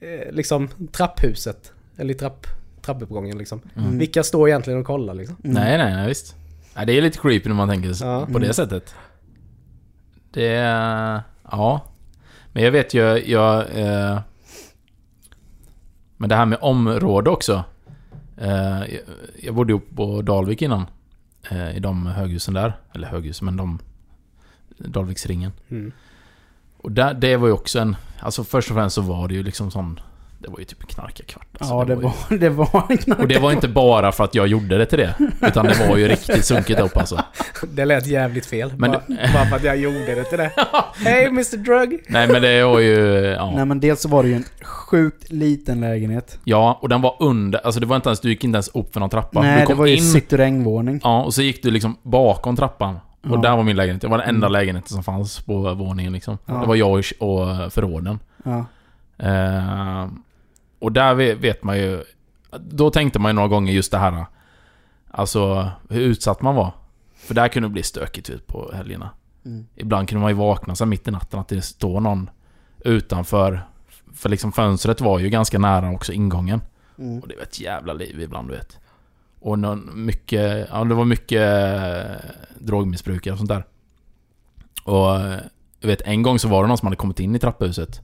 [0.00, 1.72] eh, liksom trapphuset.
[1.96, 2.46] Eller trapp,
[2.82, 3.60] trappuppgången liksom.
[3.76, 3.98] Mm.
[3.98, 5.36] Vilka står egentligen och kollar liksom?
[5.44, 5.54] Mm.
[5.54, 6.34] Nej, nej, nej, visst.
[6.76, 8.20] Nej, det är lite creepy när man tänker Ja.
[8.20, 8.42] på Mm.
[8.42, 8.94] det sättet.
[10.30, 10.52] Det.
[11.50, 11.80] Ja.
[12.52, 13.00] Men jag vet ju,
[13.30, 13.64] jag...
[13.78, 14.18] Eh,
[16.16, 17.64] men det här med område också.
[18.36, 18.82] Eh,
[19.42, 20.86] jag, bodde ju på Dalvik innan.
[21.50, 22.76] Eh, I de höghusen där.
[22.92, 23.78] Eller höghus, men de...
[24.78, 25.52] Dalviksringen.
[25.68, 25.92] Mm.
[26.78, 27.96] Och där, det var ju också en...
[28.20, 30.00] Alltså först och främst så var det ju liksom sån...
[30.46, 31.46] Det var ju typ en knarkarkvart.
[31.58, 33.18] Alltså, Ja, det ju- var, det var en knark.
[33.18, 35.14] Och det var inte bara för att jag gjorde det till det.
[35.42, 37.22] Utan det var ju riktigt sunkigt upp alltså.
[37.74, 38.72] Det lät jävligt fel.
[38.76, 40.50] Men bara, bara för att jag gjorde det till det.
[41.04, 42.04] Hej Mr Drug!
[42.08, 42.94] Nej men det var ju...
[43.38, 43.52] Ja.
[43.56, 46.38] Nej men dels så var det ju en sjukt liten lägenhet.
[46.44, 47.58] ja, och den var under...
[47.66, 48.20] Alltså det var inte ens...
[48.20, 49.42] Du gick inte ens upp för någon trappa.
[49.42, 50.02] Nej, du det kom var ju in...
[50.02, 51.00] cityrängvåning.
[51.04, 52.94] Ja, och så gick du liksom bakom trappan.
[52.94, 53.36] Och Ja.
[53.36, 54.02] där var min lägenhet.
[54.02, 54.52] Det var den enda Mm.
[54.52, 56.38] lägenheten som fanns på våningen liksom.
[56.46, 56.54] Ja.
[56.54, 58.18] Det var jag och, förråden.
[58.44, 58.64] Ja.
[59.18, 60.06] Eh,
[60.78, 62.04] och där vet, man ju...
[62.60, 64.26] Då tänkte man ju några gånger just det här...
[65.10, 66.72] Alltså, hur utsatt man var.
[67.16, 69.10] För där kunde det bli stökigt ut på helgerna.
[69.44, 69.66] Mm.
[69.74, 72.30] Ibland kunde man ju vakna så mitt i natten att det står någon
[72.84, 73.66] utanför.
[74.14, 76.60] För liksom fönstret var ju ganska nära också ingången.
[76.98, 77.20] Mm.
[77.20, 78.78] Och det var ett jävla liv ibland, du vet.
[79.40, 83.64] Och någon, mycket, ja, det var mycket eh, drogmissbrukare och sånt där.
[84.84, 85.40] Och eh,
[85.80, 88.00] jag vet, en gång så var det någon som hade kommit in i trapphuset.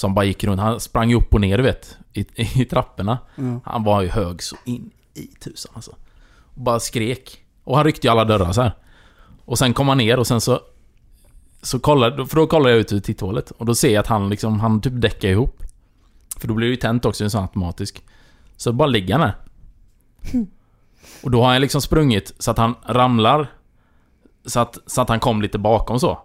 [0.00, 2.26] Som bara gick runt, han sprang ju upp och ner du vet, i,
[2.62, 3.18] i trapporna.
[3.34, 3.60] Ja.
[3.64, 5.90] Han var ju hög så in i tusan alltså.
[6.44, 7.44] Och bara skrek.
[7.64, 8.74] Och han ryckte ju alla dörrar så här.
[9.44, 10.60] Och sen kom han ner och sen så...
[11.62, 13.50] Så kollade, för då kollade jag ut ur titthålet.
[13.50, 15.62] Och då ser jag att han liksom, han typ däckar ihop.
[16.38, 18.04] För då blir det ju tänt också, en sån automatisk.
[18.56, 19.36] Så bara ligger han där.
[21.22, 23.52] Och då har han liksom sprungit så att han ramlar.
[24.46, 26.18] Så att, så att han kom lite bakom så.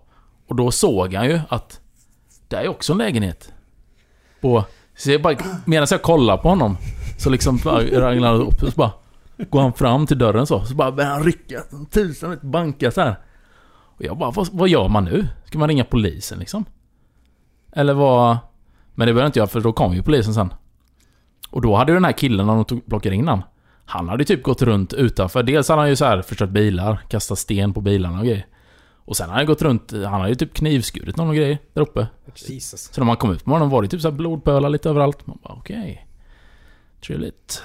[0.47, 1.79] Och då såg han ju att...
[2.47, 3.51] Det är också en lägenhet.
[4.45, 4.63] På...
[4.97, 5.35] Så jag bara,
[5.65, 6.77] medan jag kollar på honom
[7.17, 7.57] så liksom
[7.91, 8.91] raglar han upp och så bara
[9.49, 12.91] Går han fram till dörren så, så bara börjar han rycka som tusan, vet, banka
[12.91, 13.15] så här.
[13.67, 15.27] Och jag bara, vad, vad gör man nu?
[15.45, 16.65] Ska man ringa polisen liksom?
[17.71, 18.37] Eller vad...
[18.93, 20.53] Men det behöver inte göra för då kom ju polisen sen.
[21.49, 23.43] Och då hade ju den här killen, när de tog, plockade in han
[23.85, 25.43] Han hade ju typ gått runt utanför.
[25.43, 28.45] Dels hade han ju så här förstört bilar, kastat sten på bilarna och grejer.
[29.05, 32.07] Och sen hade han gått runt, han hade ju typ knivskurit någon grejer där uppe.
[32.37, 32.81] Jesus.
[32.93, 35.27] Så när man kom ut på morgonen var det typ så här blodpölar lite överallt.
[35.27, 36.07] Man bara okej.
[37.07, 37.61] Trevligt.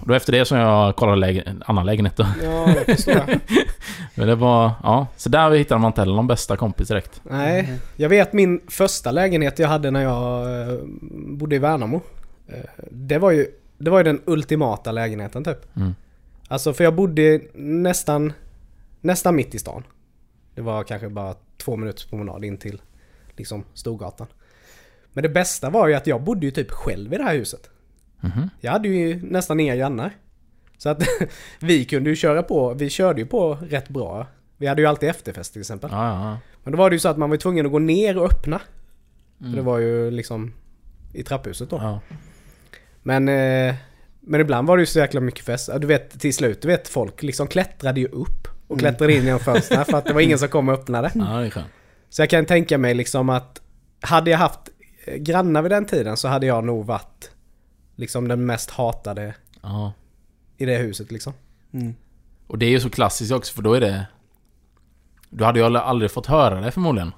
[0.00, 2.26] Och då efter det som jag kollade läge, en annan lägenhet då.
[2.42, 3.40] Ja, det förstår jag.
[4.14, 5.06] Men det var, ja.
[5.16, 7.20] Så där hittade man inte heller någon bästa kompis direkt.
[7.24, 10.78] Nej, jag vet min första lägenhet jag hade när jag eh,
[11.10, 12.00] bodde i Värnamo.
[12.48, 12.54] Eh,
[12.90, 13.46] Det var ju,
[13.78, 15.76] det var ju den ultimata lägenheten typ.
[15.76, 15.94] Mm.
[16.48, 18.32] Alltså för jag bodde nästan,
[19.00, 19.82] nästan mitt i stan.
[20.54, 22.80] Det var kanske bara två minuters promenad in till
[23.38, 24.26] liksom Storgatan.
[25.12, 27.70] Men det bästa var ju att jag bodde ju typ själv i det här huset.
[28.20, 28.50] Mhm.
[28.60, 30.16] Jag hade ju nästan inga grannar.
[30.78, 31.02] Så att
[31.60, 34.26] vi kunde ju köra på, vi körde ju på rätt bra.
[34.56, 35.90] Vi hade ju alltid efterfest till exempel.
[35.92, 36.38] Ja, ja.
[36.64, 38.60] Men då var det ju så att man var tvungen att gå ner och öppna.
[39.40, 39.52] Mm.
[39.52, 40.54] Det var ju liksom
[41.14, 41.76] i trapphuset då.
[41.76, 42.00] ja.
[43.02, 43.74] Men, eh,
[44.20, 45.70] men ibland var det ju så jäkla mycket fest.
[45.78, 48.48] Du vet till slut, du vet folk liksom klättrade ju upp.
[48.66, 48.78] Och Mm.
[48.78, 51.10] klättrade in genom fönstren för att det var ingen som kom och öppnade.
[51.14, 51.66] ja, det är skönt.
[52.10, 53.60] Så jag kan tänka mig liksom att
[54.00, 54.60] hade jag haft
[55.16, 57.30] grannar vid den tiden så hade jag nog varit
[57.96, 59.92] liksom den mest hatade Ja.
[60.56, 61.32] i det huset liksom.
[61.72, 61.94] Mm.
[62.46, 64.06] Och det är ju så klassiskt också för då är det...
[65.30, 67.12] Du hade ju aldrig- fått höra det förmodligen.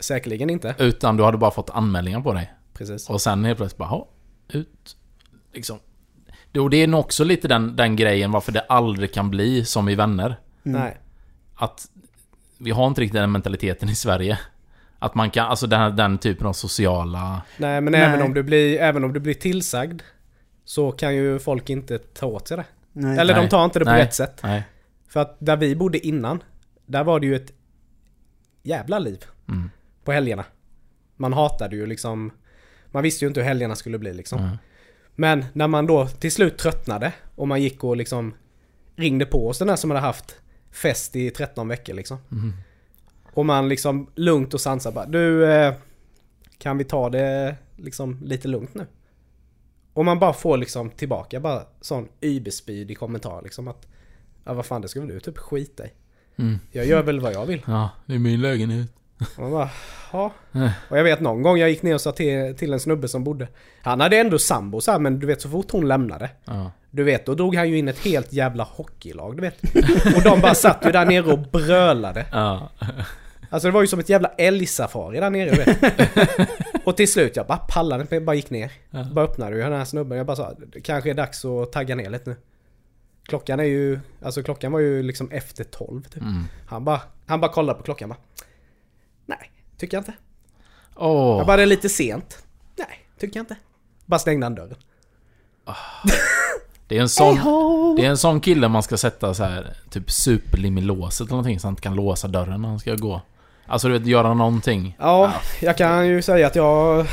[0.00, 0.74] Säkerligen inte.
[0.78, 2.52] Utan du hade bara fått anmälningar på dig.
[2.74, 3.10] Precis.
[3.10, 4.08] Och sen helt plötsligt bara, "Ha,
[4.48, 4.96] ut.
[5.52, 5.78] Liksom.
[6.58, 9.88] Och det är nog också lite den, den grejen varför det aldrig kan bli som
[9.88, 10.40] i Vänner.
[10.64, 10.80] Mm.
[10.80, 10.96] Nej.
[11.54, 11.88] Att
[12.64, 14.38] vi har inte riktigt den mentaliteten i Sverige.
[14.98, 17.42] Att man kan, alltså den, här, den typen av sociala...
[17.56, 18.02] Nej men Nej.
[18.02, 20.02] Även, om du blir, även om du blir tillsagd
[20.64, 22.64] så kan ju folk inte ta åt sig det.
[22.92, 23.18] Nej.
[23.18, 23.50] Eller de Nej.
[23.50, 24.02] tar inte det på Nej.
[24.02, 24.40] rätt sätt.
[24.42, 24.62] Nej.
[25.08, 26.42] För att där vi bodde innan,
[26.86, 27.52] där var det ju ett
[28.62, 29.70] jävla liv Mm.
[30.04, 30.44] på helgerna.
[31.16, 32.30] Man hatade ju liksom,
[32.90, 34.38] man visste ju inte hur helgerna skulle bli liksom.
[34.38, 34.56] Mm.
[35.14, 38.34] Men när man då till slut tröttnade och man gick och liksom
[38.96, 40.36] ringde på oss den där som hade haft
[40.74, 42.18] fest i 13 veckor liksom.
[42.32, 42.52] Mm.
[43.32, 45.74] Och man liksom lugnt och sansat bara Du, eh,
[46.58, 48.86] kan vi ta det liksom lite lugnt nu?
[49.92, 53.86] Och man bara får liksom tillbaka bara sån überspydig kommentar liksom att
[54.44, 55.90] Ja vad fan det ska väl du typ skita i.
[56.36, 56.58] Mm.
[56.72, 57.62] Jag gör väl vad jag vill.
[57.66, 58.92] Ja, det är min lägenhet.
[59.36, 59.70] Och bara,
[60.12, 60.32] ja.
[60.88, 63.24] Och jag vet någon gång jag gick ner och sa till, till en snubbe som
[63.24, 63.48] bodde
[63.82, 66.70] Han hade ändå sambo så här, men du vet så fort hon lämnade Ja.
[66.90, 69.60] Du vet, då drog han ju in ett helt jävla hockeylag, du vet.
[70.16, 72.26] Och de bara satt ju där nere och brölade.
[72.32, 72.70] Ja.
[73.50, 75.78] Alltså det var ju som ett jävla älgsafari där nere vet.
[76.84, 78.72] Och till slut jag bara pallade inte, jag bara gick ner.
[78.90, 79.04] Ja.
[79.12, 81.94] Bara öppnade ju den här snubben, jag bara sa det kanske är dags att tagga
[81.94, 82.36] ner lite nu.
[83.26, 86.22] Klockan är ju, alltså klockan var ju liksom efter 12 typ.
[86.22, 86.44] Mm.
[86.66, 88.18] Han bara, han bara kollade på klockan bara.
[89.78, 90.12] Tycker jag inte.
[90.96, 91.36] Åh.
[91.38, 92.44] Jag bara, det är lite sent.
[92.76, 93.56] Nej, tycker jag inte.
[94.06, 94.76] Bara stängde han dörren.
[96.88, 97.34] Det är en sån...
[97.96, 101.30] Det är en sån kille man ska sätta så här typ superlim i låset eller
[101.30, 103.20] någonting så han inte kan låsa dörren när han ska gå.
[103.66, 104.96] Alltså du vet, göra någonting.
[105.00, 107.06] Ja, jag kan ju säga att jag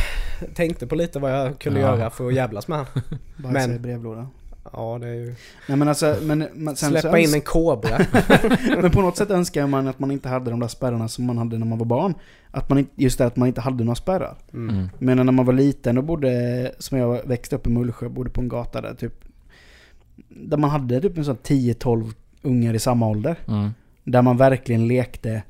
[0.55, 1.88] tänkte på lite vad jag kunde Ja.
[1.97, 2.88] göra för att jävlas med han.
[3.53, 4.28] Men- brevlådan.
[4.74, 5.36] Ja, det är ju...
[5.68, 8.05] Nej men alltså, men, men sen Släppa så in en kobra.
[8.82, 11.38] Men på något sätt önskar man att man inte hade de där spärrarna som man
[11.38, 12.14] hade när man var barn.
[12.51, 14.38] Att man inte, just det att man inte hade några spärrar.
[14.53, 14.76] Mm.
[14.76, 14.89] Mm.
[14.97, 18.41] Men när man var liten och bodde, som jag växte upp i Mullsjö, bodde på
[18.41, 19.14] en gata där typ.
[20.30, 23.36] Där man hade typ en sån 10-12 ungar i samma ålder.
[23.47, 23.70] Mm.
[24.03, 25.43] Där man verkligen lekte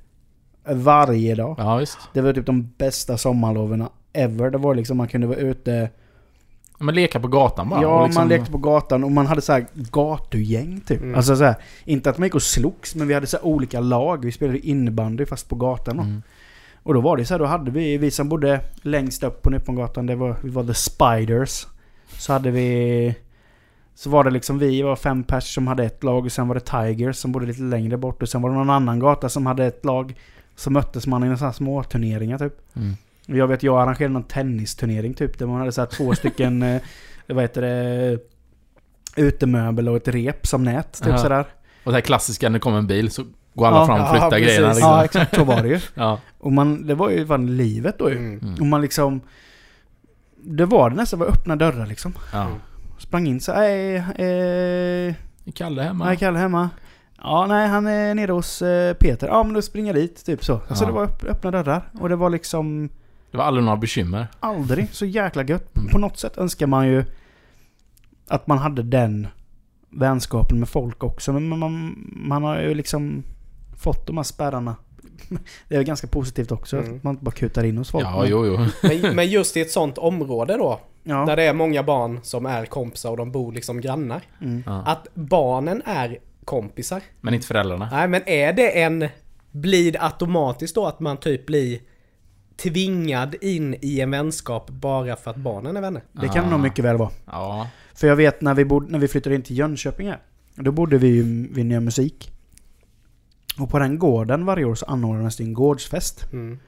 [0.64, 1.55] varje dag.
[1.57, 1.86] Ja.
[2.14, 4.49] Det var typ de bästa sommarloven ever.
[4.49, 5.89] Det var liksom man kunde vara ute.
[6.82, 7.82] Men leka på gatan bara.
[7.82, 11.01] ja, liksom, man lekte på gatan och man hade så här gatugäng typ.
[11.01, 11.15] Mm.
[11.15, 11.55] Alltså så här,
[11.86, 14.25] inte att man gick och slogs men vi hade så här olika lag.
[14.25, 16.03] Vi spelade innebandy fast på gatan då.
[16.03, 16.21] Mm.
[16.84, 19.49] Och då var det så här, då hade vi, vi som bodde längst upp på
[19.49, 21.67] Nypongatan, det var, vi var the Spiders.
[22.07, 23.15] Så hade vi...
[23.95, 26.55] Så var det liksom vi var fem pers som hade ett lag och sen var
[26.55, 29.45] det Tigers som bodde lite längre bort och sen var det någon annan gata som
[29.45, 30.15] hade ett lag.
[30.55, 32.75] Så möttes man i några små turneringar typ.
[32.75, 32.95] Mm.
[33.26, 35.39] Jag vet, jag arrangerade någon tennisturnering typ.
[35.39, 36.82] Där man hade så här två stycken, eh,
[37.28, 38.19] vad heter det,
[39.15, 40.93] utemöbel och ett rep som nät.
[40.93, 41.17] Typ Ja.
[41.17, 41.45] sådär.
[41.84, 43.86] Och det här klassiska, när det kommer en bil så går alla Ja.
[43.86, 44.45] fram och Ja, flyttar precis.
[44.47, 44.67] grejerna.
[44.74, 44.89] Liksom.
[44.89, 45.80] Ja, exakt så var det ju.
[45.93, 46.19] Ja.
[46.39, 48.17] Och man, det var ju fan livet då ju.
[48.17, 48.39] Mm.
[48.39, 48.53] Mm.
[48.59, 49.22] Och man liksom...
[50.43, 52.13] Det var det nästan var öppna dörrar liksom.
[52.34, 52.47] ja.
[52.99, 55.13] Sprang in så nej, eh,
[55.55, 56.05] Kalle hemma?
[56.05, 56.69] nej Kalle hemma.
[57.24, 59.28] Ja, nej han är nere hos eh, Peter.
[59.28, 60.53] Ja men då springer jag dit, typ så.
[60.67, 60.88] Alltså Ja.
[60.88, 61.89] det var öpp- öppna dörrar.
[61.99, 62.89] Och det var liksom
[63.32, 64.27] Det var aldrig några bekymmer.
[64.39, 65.77] aldrig så jäkla gött.
[65.77, 65.89] Mm.
[65.89, 67.05] På något sätt önskar man ju
[68.27, 69.27] att man hade den
[69.89, 71.34] vänskapen med folk också.
[71.34, 73.23] Men man, man, man har ju liksom
[73.77, 74.75] fått de här spärrarna.
[75.67, 76.77] Det är ju ganska positivt också.
[76.77, 76.95] Mm.
[76.95, 78.05] Att man inte bara kutar in hos folk.
[78.05, 78.65] Ja, Men- jo, jo.
[79.01, 81.25] Men, men just i ett sånt område då, Ja.
[81.25, 84.21] där det är många barn som är kompisar och de bor liksom grannar.
[84.41, 84.63] Mm.
[84.65, 84.84] Ja.
[84.86, 87.01] Att barnen är kompisar.
[87.21, 87.89] Men inte föräldrarna.
[87.91, 89.07] Nej men är det en...
[89.51, 91.79] Blir det automatiskt då att man typ blir
[92.64, 96.01] tvingad in i en vänskap bara för att barnen är vänner?
[96.12, 96.49] Det kan Ah.
[96.49, 97.09] nog mycket väl vara.
[97.26, 97.68] Ja.
[97.95, 100.20] För jag vet när vi, bod, när vi flyttade in till Jönköping här.
[100.55, 102.32] Då bodde vi ju vid Nya Musik.
[103.59, 106.34] Och på den gården varje år så anordnades det en gårdsfest.
[106.34, 106.59] Mm.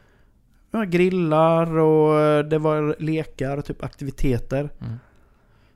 [0.71, 4.69] Det var grillar och eh, det var lekar och typ aktiviteter.
[4.81, 4.93] Mm.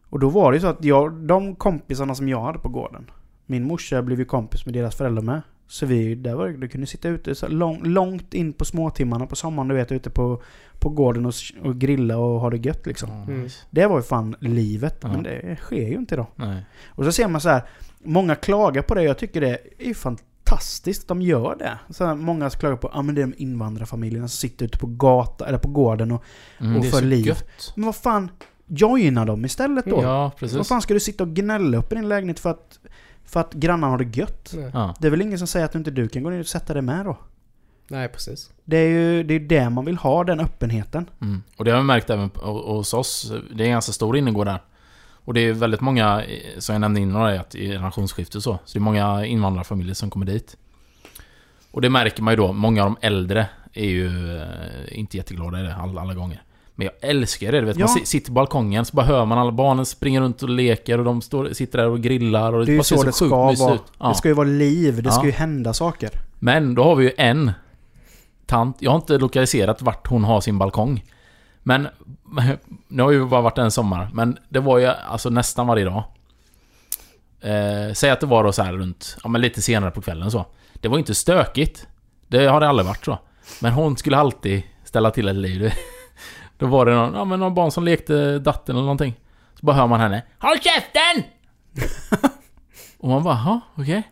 [0.09, 3.11] Och då var det ju så att jag, de kompisarna som jag hade på gården.
[3.45, 5.41] Min morsa blev ju kompis med deras föräldrar med.
[5.67, 9.35] Så vi, där var du kunde sitta ute så lång, långt in på småtimmarna på
[9.35, 10.41] sommaren du vet ute på,
[10.79, 13.11] på gården och, och grilla och ha det gött liksom.
[13.11, 13.49] Mm.
[13.69, 14.97] Det var ju fan livet.
[15.01, 15.07] Ja.
[15.07, 16.27] Men det sker ju inte idag.
[16.35, 16.65] Nej.
[16.87, 17.61] Och så ser man så här,
[18.03, 19.03] många klagar på det.
[19.03, 21.79] Jag tycker det är ju fantastiskt att de gör det.
[21.89, 24.77] Så här, många klagar på, ja ah, men det är de invandrarfamiljerna som sitter ute
[24.77, 26.23] på gatan, eller på gården och...
[26.59, 27.27] Mm, Och för liv.
[27.27, 27.73] gött.
[27.75, 28.31] Men vad fan,
[28.67, 30.03] joina dem istället då.
[30.03, 30.67] Ja, vad precis.
[30.67, 32.79] fan ska du sitta och gnälla upp i din lägenhet för att,
[33.27, 34.53] för att grannarna har det gött?
[34.73, 34.95] Ja.
[34.99, 36.81] Det är väl ingen som säger att inte du kan gå ner och sätta dig
[36.81, 37.17] med då?
[37.87, 38.49] Nej precis.
[38.65, 41.09] Det är ju det, är det man vill ha, den öppenheten.
[41.21, 41.43] Mm.
[41.57, 43.31] Och det har vi märkt även på- hos oss.
[43.55, 44.61] Det är en ganska stor innergård där.
[45.09, 46.23] Och det är väldigt många,
[46.57, 48.59] som jag nämnde innan, att i generationsskifte och så.
[48.65, 50.57] Så det är många invandrarfamiljer som kommer dit.
[51.71, 52.53] Och det märker man ju då.
[52.53, 54.47] Många av de äldre är ju eh,
[54.99, 56.41] inte jätteglada i det alla, alla gånger.
[56.79, 57.59] Men jag älskar det.
[57.59, 57.85] Du vet, Ja.
[57.85, 60.97] Man si- sitter på balkongen så bara hör man alla barnen springa runt och leker
[60.97, 63.27] och de står, sitter där och grillar och Det är ju ser så det ska
[63.27, 63.77] vara.
[63.99, 64.07] Ja.
[64.09, 66.09] Det ska ju vara liv, det ska ju hända saker.
[66.39, 67.51] Men då har vi ju en
[68.45, 68.77] tant.
[68.79, 71.03] Jag har inte lokaliserat vart hon har sin balkong.
[71.63, 71.87] Men
[72.87, 74.09] nu har ju bara varit en sommar.
[74.13, 76.03] Men det var ju alltså nästan varje dag.
[77.41, 80.31] Eh, säg att det var då så här runt, ja men lite senare på kvällen
[80.31, 80.45] så.
[80.73, 81.87] Det var inte stökigt.
[82.27, 83.19] Det har det aldrig varit så.
[83.61, 85.71] Men hon skulle alltid ställa till ett liv.
[86.57, 89.15] Då var det någon, ja, men någon barn som lekte datten eller någonting.
[89.59, 90.23] Så bara hör man henne.
[90.39, 91.23] HÅLL KÄFTEN!
[92.97, 94.03] och man bara, ja okej.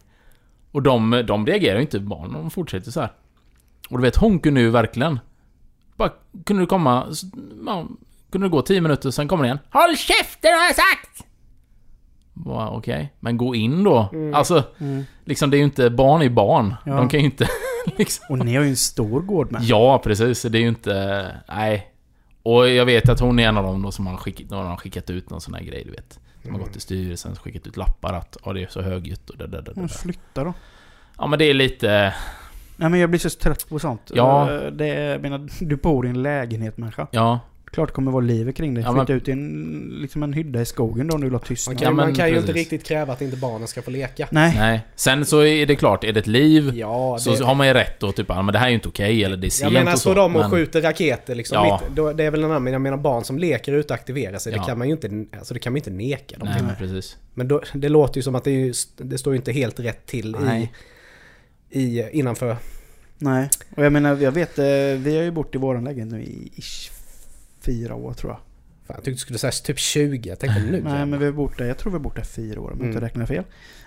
[0.72, 3.12] Och de, de reagerar ju inte, barn, de fortsätter så här.
[3.90, 5.20] Och du vet, hon kunde ju verkligen...
[5.96, 6.12] Bara,
[6.46, 7.08] kunde du komma...
[7.66, 7.88] Ja,
[8.32, 9.60] kunde du gå 10 minuter, sen kommer det igen.
[9.72, 11.26] HÅLL KÄFTEN har jag sagt!
[12.34, 14.10] Bara, Okej, men gå in då.
[14.34, 14.64] Alltså,
[15.26, 15.90] liksom det är ju inte...
[15.90, 16.76] Barn är barn.
[16.86, 16.96] Ja.
[16.96, 17.48] De kan ju inte...
[17.98, 18.26] liksom.
[18.30, 19.64] Och ni har ju en stor gård med.
[19.64, 20.42] Ja, precis.
[20.42, 21.26] Det är ju inte...
[21.48, 21.95] Nej.
[22.46, 24.78] Och jag vet att hon är en av dem då som har skickat, någon har
[24.78, 26.20] skickat ut någon sån här grej, du vet.
[26.44, 29.30] De har gått till styrelsen och skickat ut lappar att ja, det är så högljutt
[29.30, 29.94] och det, Mm, det.
[29.94, 30.54] Flytta då.
[31.18, 32.14] Ja men det är lite...
[32.78, 34.12] Nej men jag blir så trött på sånt.
[34.14, 34.52] Ja.
[34.54, 37.08] Eh, Det jag menar, du bor i en lägenhet människa.
[37.12, 37.40] Ja,
[37.76, 38.84] Klart det kommer vara livet kring dig.
[38.84, 41.34] Ja, Flytta men- ut i en, liksom en hydda i skogen då om du vill
[41.34, 41.74] ha tystnad.
[41.74, 43.92] Man kan, Ja, men man kan ju inte riktigt kräva att inte barnen ska få
[43.92, 44.28] leka.
[44.32, 44.54] Nej.
[44.58, 44.82] nej.
[44.96, 47.74] Sen så är det klart, är det ett liv Ja, så det, har man ju
[47.74, 49.80] rätt att typ, men det här är ju inte okej eller det är sent jag
[49.80, 50.02] menar och så.
[50.02, 51.56] står de och men- skjuter raketer liksom.
[51.56, 51.82] Ja.
[51.88, 54.00] Mitt, då, det är väl en annan, men jag menar barn som leker ute och
[54.00, 54.54] aktiverar sig.
[54.54, 54.60] Ja.
[54.60, 57.18] Det kan man ju inte, alltså det kan man inte neka dem Nej, men precis.
[57.34, 58.74] Men då, det låter ju som att det, är
[59.04, 60.72] det står ju inte helt rätt till i, Nej.
[61.70, 62.58] i, innanför.
[63.18, 63.50] Nej.
[63.76, 64.66] Och jag menar, jag vet, eh,
[64.98, 66.92] vi har ju bott i våran lägenhet nu i ish,
[67.66, 68.40] fyra år tror jag.
[68.88, 70.30] Fan, jag tyckte du skulle säga typ 20.
[70.30, 72.24] Jag tänkte nu Nej men vi har bott där, jag tror vi har bott där
[72.24, 73.02] fyra år om jag inte Mm.
[73.10, 73.44] räknar fel.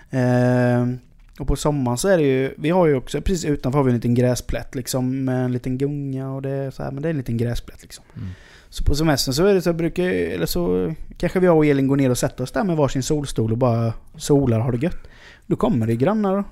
[0.09, 0.99] Ehm,
[1.39, 3.89] och på sommaren så är det ju, vi har ju också, precis utanför har vi
[3.89, 7.07] en liten gräsplätt liksom med en liten gunga och det är så här, men det
[7.07, 8.05] är en liten gräsplätt liksom.
[8.15, 8.27] Mm.
[8.69, 11.95] Så på semestern så är det så brukar, eller så kanske vi och Elin går
[11.95, 15.07] ner och sätter oss där med varsin solstol och bara solar har det gött.
[15.45, 16.43] Då kommer det grannar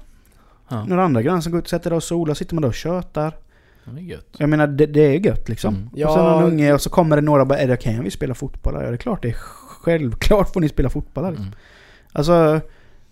[0.69, 2.67] Ja, några andra grannar som går ut och sätter sig och solar, sitter man där
[2.67, 3.33] och tjötar.
[3.95, 4.35] Det är gött.
[4.37, 5.75] Jag menar det, det är gött liksom.
[5.75, 5.89] Mm.
[5.95, 6.07] Ja.
[6.07, 8.03] Och sen någon unge och så kommer det några och bara är det okej om
[8.03, 8.73] vi spelar fotboll?
[8.73, 11.45] Ja det är klart det är självklart får ni spela fotboll här, liksom.
[11.47, 11.57] Mm.
[12.11, 12.61] Alltså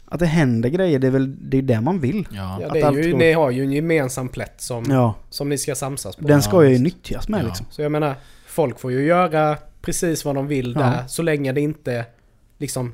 [0.06, 2.28] att det händer grejer det är väl det, är det man vill.
[2.32, 2.58] Ja.
[2.62, 5.14] Ja, Att det är allt ju, går- ni har ju en gemensam plätt som, Ja.
[5.30, 6.28] som ni ska samsas på.
[6.28, 6.84] Den ska ju visst.
[6.84, 7.46] nyttjas med Ja.
[7.48, 7.66] liksom.
[7.70, 8.16] Så jag menar,
[8.48, 10.82] folk får ju göra precis vad de vill Ja.
[10.82, 12.06] där så länge det inte
[12.58, 12.94] liksom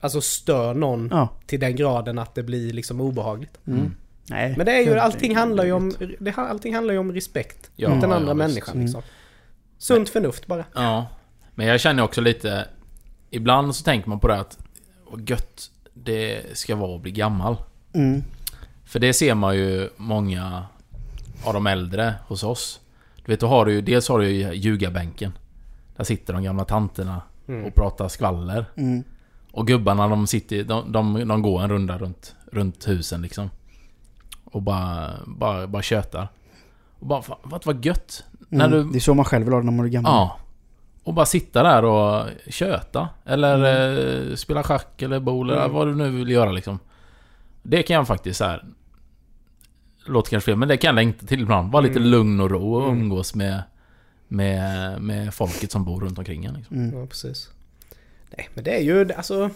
[0.00, 1.28] Alltså stör någon Ja.
[1.46, 3.58] till den graden att det blir liksom obehagligt.
[3.66, 3.94] Mm.
[4.30, 4.54] Nej.
[4.56, 7.70] Men det är ju, allting handlar ju om, det, allting handlar ju om respekt.
[7.76, 8.38] Ja, mot den ja, andra visst.
[8.38, 8.84] människan Mm.
[8.84, 9.02] liksom.
[9.78, 10.64] Sunt förnuft bara.
[10.74, 11.06] Ja.
[11.54, 12.68] Men jag känner också lite...
[13.30, 14.58] Ibland så tänker man på det att
[15.10, 17.56] vad gött det ska vara att bli gammal.
[17.94, 18.22] Mm.
[18.84, 20.66] För det ser man ju många
[21.44, 22.80] av de äldre hos oss.
[23.24, 23.80] Du vet, då har du ju...
[23.80, 25.32] Dels har du ju ljugarbänken.
[25.96, 27.64] Där sitter de gamla tanterna Mm.
[27.64, 28.64] och pratar skvaller.
[28.76, 29.04] Mm.
[29.52, 30.64] Och gubbarna de sitter...
[30.64, 33.50] De, de, de går en runda runt, runt husen liksom.
[34.54, 36.28] Och bara, bara, bara tjötar.
[36.98, 38.24] Och bara, vad vad gött.
[38.48, 38.78] När Mm.
[38.86, 40.12] du, Det är så man själv vill ha det när man är gammal.
[40.12, 40.38] Ja.
[41.02, 43.08] Och bara sitta där och köta.
[43.24, 44.28] Eller Mm.
[44.30, 45.76] eh, spela schack eller boule eller Mm.
[45.76, 46.78] vad du nu vill göra liksom.
[47.62, 48.64] Det kan jag faktiskt så här.
[50.06, 51.72] Låter kanske fel, men det kan jag längta till ibland.
[51.72, 52.10] Vara lite Mm.
[52.10, 53.00] lugn och ro och Mm.
[53.02, 53.62] umgås med,
[54.28, 56.54] med, med folket som bor runt omkring en.
[56.54, 56.76] Liksom.
[56.76, 56.98] Mm.
[57.00, 57.50] Ja, precis.
[58.36, 59.50] Nej, men det är ju alltså...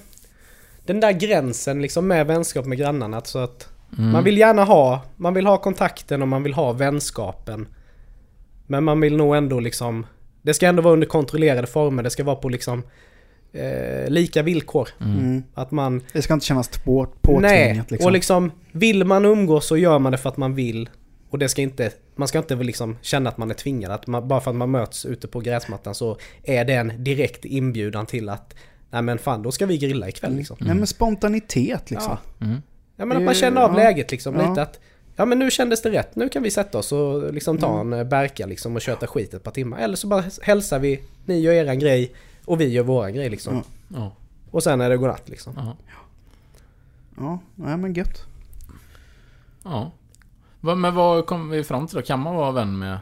[0.86, 3.20] Den där gränsen liksom med vänskap med grannarna.
[3.24, 3.68] Så att
[3.98, 4.10] Mm.
[4.10, 5.02] man vill gärna ha...
[5.16, 7.68] Man vill ha kontakten och man vill ha vänskapen.
[8.66, 10.06] Men man vill nog ändå liksom...
[10.42, 12.02] Det ska ändå vara under kontrollerade former.
[12.02, 12.82] Det ska vara på liksom...
[13.52, 14.88] Eh, lika villkor.
[15.00, 15.18] Mm.
[15.18, 15.42] Mm.
[15.54, 16.02] Att man...
[16.12, 18.06] Det ska inte kännas på, påtvingat Nej, liksom.
[18.06, 20.88] och liksom vill man umgås så gör man det för att man vill.
[21.30, 23.92] Och det ska inte, man ska inte liksom känna att man är tvingad.
[23.92, 27.44] Att man, bara för att man möts ute på gräsmattan så är det en direkt
[27.44, 28.54] inbjudan till att
[28.90, 30.56] Nej men fan, då ska vi grilla ikväll liksom.
[30.60, 32.16] Nej men spontanitet liksom.
[32.38, 32.46] Ja.
[32.46, 32.62] Mm.
[32.98, 33.76] Ja men att man känner av ja.
[33.76, 34.48] läget liksom Ja.
[34.48, 34.80] lite att
[35.16, 37.92] Ja men nu kändes det rätt, nu kan vi sätta oss och liksom ta Mm.
[37.92, 39.78] en eh, Berka liksom och köta skit ett par timmar.
[39.78, 42.12] Eller så bara hälsar vi, ni gör eran grej
[42.44, 43.54] och vi gör våran grej liksom.
[43.54, 43.62] Ja.
[43.98, 44.12] Ja.
[44.50, 45.52] Och sen är det godnatt liksom.
[45.56, 45.76] Ja.
[47.16, 48.22] Ja, nej men gött.
[49.64, 49.90] ja.
[50.60, 52.02] Men vad kom vi fram till då?
[52.02, 52.98] Kan man vara vän med...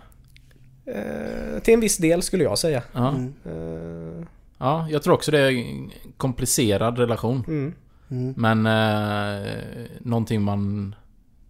[0.87, 2.83] Eh, till en viss del skulle jag säga.
[2.93, 3.09] Ja.
[3.09, 3.35] Mm.
[3.45, 4.27] Eh,
[4.59, 7.45] ja, jag tror också det är en komplicerad relation.
[7.49, 7.75] mm.
[8.11, 8.35] Mm.
[8.37, 9.53] Men eh,
[10.01, 10.95] någonting man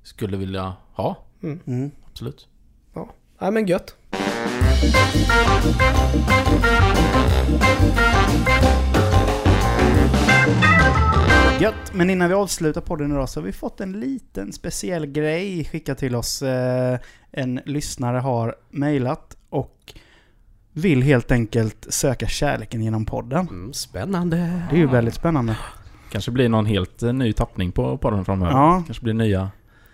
[0.03, 1.17] skulle vilja ha.
[1.43, 1.91] Mm.
[2.11, 2.49] Absolut.
[3.39, 3.95] Ja men gött.
[11.61, 15.65] Gött, men innan vi avslutar podden idag så har vi fått en liten speciell grej
[15.65, 16.43] skickad till oss.
[16.43, 16.99] Eh,
[17.33, 19.95] En lyssnare har mejlat och
[20.73, 23.49] vill helt enkelt söka kärleken genom podden.
[23.49, 24.37] Mm, spännande.
[24.71, 25.57] Det är ju väldigt spännande.
[26.17, 28.53] Kanske blir någon helt eh, ny tappning på podden framöver.
[28.53, 28.83] Ja.
[28.87, 29.51] Kanske blir nya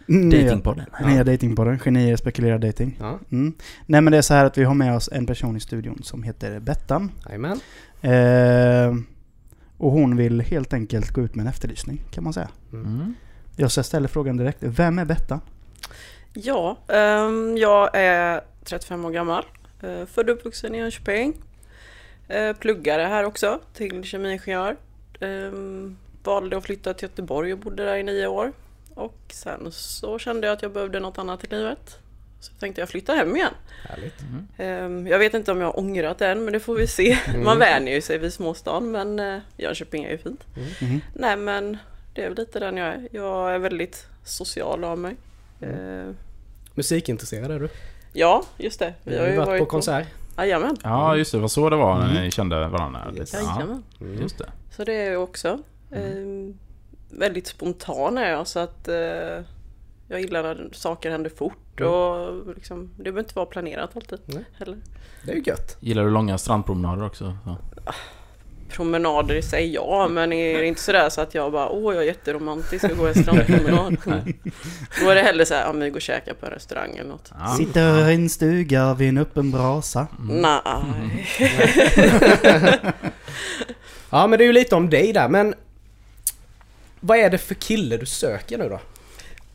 [0.07, 0.85] Nya, datingpodden.
[1.07, 1.79] nya datingpodden.
[1.79, 2.97] Genier spekulerar dating.
[3.01, 3.55] Ja, Mm.
[3.87, 6.01] Nej men det är så här att vi har med oss en person i studion
[6.03, 7.11] som heter Bettan.
[7.29, 7.61] jajamän.
[8.01, 8.95] Eh,
[9.79, 12.49] och hon vill helt enkelt gå ut med en efterlysning kan man säga.
[12.73, 13.15] Mm.
[13.57, 14.59] Jag så ställer frågan direkt.
[14.61, 15.41] Vem är Bettan?
[16.33, 19.45] Ja, ehm, jag är 35 år gammal.
[19.85, 21.33] Uh, född och uppvuxen i Jönköping.
[22.35, 24.77] Uh, pluggade här också till kemiingenjör.
[25.21, 28.53] Um, valde att flytta till Göteborg och bodde där i nio år.
[28.95, 31.99] Och sen så kände jag att jag behövde något annat i livet.
[32.41, 33.53] Så tänkte jag flytta hem igen.
[33.89, 34.15] Härligt.
[34.59, 37.19] Ehm, jag vet inte om jag har ångrat det än men det får vi se.
[37.29, 37.45] Mm.
[37.45, 40.45] Man vänjer ju sig vid småstan men uh, Jönköping är ju fint.
[40.81, 41.01] Mhm.
[41.15, 41.79] Nej men
[42.15, 43.09] det är väl lite den jag är.
[43.13, 45.17] Jag är väldigt social av mig.
[45.61, 46.11] Eh,
[46.75, 47.69] Musikintresserad är du?
[48.13, 48.95] Ja, just det.
[49.05, 50.07] Vi har ju varit på konsert.
[50.39, 50.77] Jajamän.
[50.83, 51.39] Ja, just det.
[51.39, 52.23] Det var så det var när Mm.
[52.23, 53.01] ni kände varandra.
[53.17, 53.19] Yes.
[53.33, 53.37] Lite.
[53.45, 53.83] Ja, Jajamän.
[54.01, 54.23] Mm.
[54.23, 54.51] just det.
[54.77, 55.59] Så det är jag också.
[55.93, 56.55] Eh,
[57.11, 58.95] väldigt spontan är jag så att eh,
[60.09, 61.93] Jag gillar när saker händer fort Mm.
[61.93, 64.45] och liksom, det behöver inte vara planerat alltid Nej.
[64.59, 64.79] heller.
[65.25, 65.77] Det är ju gött.
[65.81, 67.37] Gillar du långa strandpromenader också?
[67.45, 67.57] Så.
[68.71, 72.03] Promenader i sig, ja, men är det inte sådär så att jag bara åh jag
[72.03, 73.97] är jätteromantisk och går en strandpromenad.
[75.01, 77.11] Då är det hellre såhär, ja men vi går och käkar på en restaurang eller
[77.11, 77.33] något.
[77.41, 77.47] Ja.
[77.47, 80.07] Sitter i en stuga vid en öppen brasa.
[80.31, 81.29] Nej.
[84.11, 85.55] Ja men det är ju lite om dig där men
[87.05, 88.81] Vad är det för kille du söker nu då?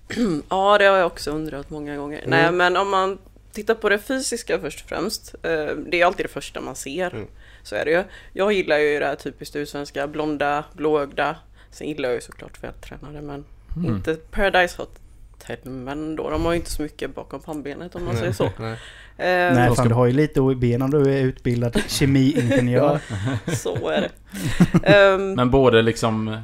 [0.50, 2.18] Ja, det har jag också undrat många gånger.
[2.20, 2.30] Mm.
[2.30, 3.18] Nej, men om man
[3.52, 5.36] tittar på det fysiska först och främst.
[5.43, 5.50] eh,
[5.88, 7.12] Det är alltid det första man ser.
[7.16, 7.28] Mm.
[7.64, 8.04] Så är det ju.
[8.34, 11.36] Jag gillar ju det här typiskt ursvenska, blonda, blåögda.
[11.72, 13.45] Sen gillar jag ju såklart vältränade men
[13.78, 13.95] Mm.
[13.95, 16.30] inte Paradise Hotel men då.
[16.30, 18.50] De har ju inte så mycket bakom pannbenet om man säger så.
[18.60, 18.72] Nej.
[19.18, 23.00] Eh, Nej, fan ska- du har ju lite i benen du är utbildad kemiingenjör.
[23.56, 24.10] Så är det.
[24.93, 26.41] Ehm, Men både liksom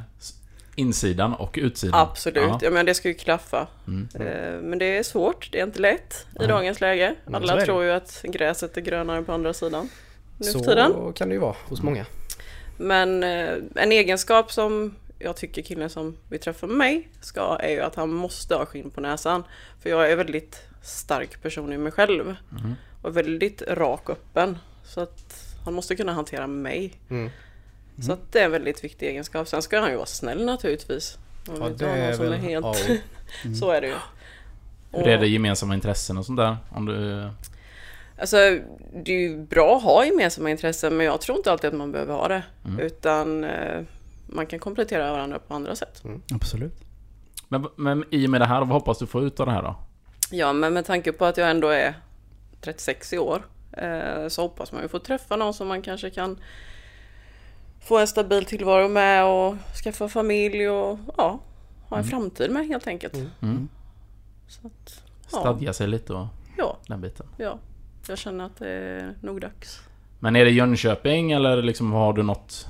[0.74, 2.00] insidan och utsidan?
[2.00, 2.58] Absolut, Ja.
[2.62, 2.70] ja.
[2.70, 3.66] men det ska ju klaffa.
[3.86, 4.08] Mm.
[4.14, 6.48] Eh, Men det är svårt, det är inte lätt i Nej.
[6.48, 7.14] dagens läge.
[7.32, 9.88] Alla tror ju att gräset är grönare på andra sidan.
[10.38, 10.92] Nu för tiden.
[10.92, 12.06] Så kan det ju vara hos många.
[12.76, 17.80] Men eh, en egenskap som jag tycker killen som vi träffar mig ska är ju
[17.80, 19.44] att han måste ha skinn på näsan.
[19.82, 22.24] För jag är väldigt stark person i mig själv.
[22.50, 22.74] Mhm.
[23.02, 24.58] Och väldigt rak och öppen.
[24.84, 26.92] Så att han måste kunna hantera mig.
[27.10, 27.30] Mm.
[28.02, 29.48] Så att det är en väldigt viktig egenskap.
[29.48, 31.18] Sen ska han ju vara snäll naturligtvis.
[31.48, 32.64] Man Ja, det är som är väl helt...
[32.64, 32.98] A och O.
[33.60, 33.94] Så är det ju.
[34.90, 36.56] Hur är det gemensamma intressen och sånt där?
[36.70, 37.28] Om du...
[38.18, 38.36] Alltså,
[39.04, 41.92] det är ju bra att ha gemensamma intressen men jag tror inte alltid att man
[41.92, 42.42] behöver ha det.
[42.64, 42.80] Mm.
[42.80, 43.82] Utan eh,
[44.26, 46.02] man kan komplettera varandra på andra sätt.
[46.34, 46.74] Absolut.
[47.48, 49.62] Men, men i och med det här, vad hoppas du få ut av det här
[49.62, 49.76] då?
[50.30, 51.94] Ja, men med tanke på att jag ändå är
[52.60, 53.42] 36 i år
[53.72, 56.38] eh, så hoppas man ju få träffa någon som man kanske kan
[57.84, 61.40] få en stabil tillvaro med och skaffa familj och ja,
[61.88, 63.14] ha en framtid med helt enkelt.
[63.42, 63.68] Mm.
[64.48, 66.26] Så att, ja, Stadga sig lite och
[66.58, 67.26] ja, den biten.
[67.36, 67.58] ja,
[68.08, 69.80] jag känner att det är nog dags.
[70.18, 72.66] Men är det Jönköping eller liksom har du något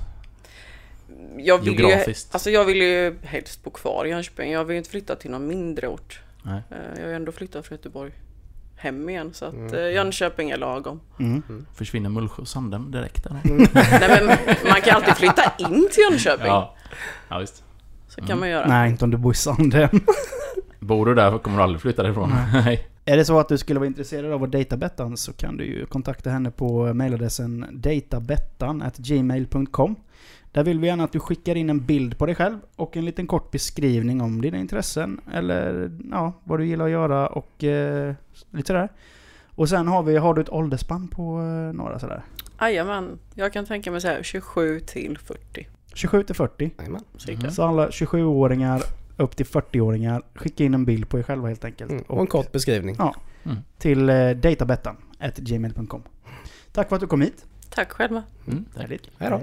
[1.37, 2.33] Jag vill, ju, geografiskt?
[2.35, 4.51] alltså jag vill ju helst bo kvar i Jönköping.
[4.51, 6.19] Jag vill ju inte flytta till någon mindre ort.
[6.43, 6.61] Nej.
[6.71, 8.11] Eh, Jag har ju ändå flyttat från Göteborg
[8.75, 9.73] hem igen så att Mm.
[9.73, 10.99] eh, Jönköping är lagom.
[11.19, 11.65] Mm.
[11.73, 13.39] Försvinner Mullsjö och Sandem direkt där?
[13.43, 13.67] Nej
[14.25, 14.37] men
[14.69, 16.45] man kan alltid flytta in till Jönköping.
[16.47, 16.75] Ja.
[17.29, 17.63] ja, visst.
[18.07, 18.67] Så kan man göra.
[18.67, 19.89] Nej, inte om du bor i Sandhem.
[20.79, 22.29] Bor du där kommer du aldrig flytta därifrån.
[22.53, 22.87] Nej.
[23.05, 25.65] Är det så att du skulle vara intresserad av att dejta Bettan så kan du
[25.65, 29.95] ju kontakta henne på mailadressen databettan.gmail.com
[30.55, 33.05] Där vill vi gärna att du skickar in en bild på dig själv och en
[33.05, 38.13] liten kort beskrivning om dina intressen eller ja, vad du gillar att göra och eh,
[38.51, 38.89] lite sådär.
[39.55, 42.23] Och sen har vi, har du ett åldersspann på eh, några sådär?
[42.61, 46.71] Jajamän, jag kan tänka mig så här 27 till 40 27 till 40.
[46.77, 47.01] Jajamän.
[47.17, 47.41] cirka.
[47.41, 47.51] Mhm.
[47.51, 48.81] Så alla 27-åringar
[49.17, 51.91] upp till 40-åringar, skicka in en bild på er själva helt enkelt.
[51.91, 52.03] Mm.
[52.07, 52.95] Och en kort beskrivning.
[52.99, 53.15] Ja.
[53.43, 53.57] Mm.
[53.77, 56.03] Till eh, databettan.gmail.com
[56.71, 57.45] Tack för att du kom hit.
[57.75, 58.23] Tack själva.
[58.47, 58.65] Mm.
[58.77, 59.03] Härligt.
[59.19, 59.41] Hej då.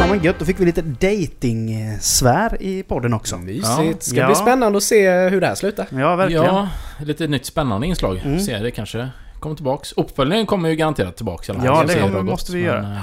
[0.00, 3.38] Ja men gött, då fick vi lite dating-svär i podden också.
[3.38, 4.02] Mysigt.
[4.02, 4.26] Ska Ja.
[4.26, 5.86] bli spännande att se hur det här slutar.
[5.90, 6.44] Ja, verkligen.
[6.44, 6.68] Ja,
[6.98, 8.20] lite nytt spännande inslag.
[8.24, 8.40] Mm.
[8.40, 9.08] Se, det kanske
[9.40, 9.92] kommer tillbaks.
[9.92, 11.46] Uppföljningen kommer ju garanterat tillbaks.
[11.46, 11.56] fall.
[11.64, 12.80] Ja, det gått, måste vi men, göra.
[12.92, 12.98] eh,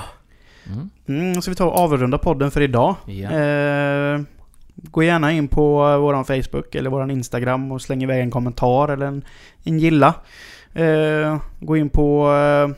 [0.69, 0.89] Mm.
[1.07, 2.95] Mm, så vi tar och avrunda podden för idag.
[3.05, 3.29] Ja.
[3.31, 4.21] Eh,
[4.83, 8.87] gå gärna in på eh, våran Facebook eller våran Instagram och släng iväg en kommentar
[8.89, 9.23] eller en,
[9.63, 10.13] en gilla.
[10.73, 12.75] Eh, gå in på, eh,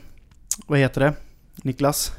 [0.66, 1.12] vad heter det?
[1.62, 2.12] Niklas?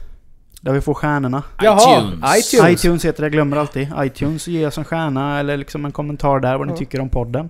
[0.61, 1.43] Där vi får stjärnorna.
[1.61, 2.53] Jaha, iTunes.
[2.53, 2.71] iTunes.
[2.85, 3.87] iTunes heter det, jag glömmer alltid.
[4.03, 6.77] iTunes, ge oss en stjärna eller liksom en kommentar där vad ni Ja.
[6.77, 7.49] tycker om podden.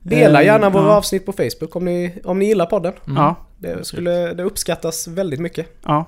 [0.00, 0.96] Dela Eh, gärna våra ja.
[0.96, 2.92] avsnitt på Facebook om ni, om ni gillar podden.
[3.06, 3.16] Mm.
[3.22, 5.66] Ja, Det, skulle, det uppskattas väldigt mycket.
[5.86, 6.04] ja.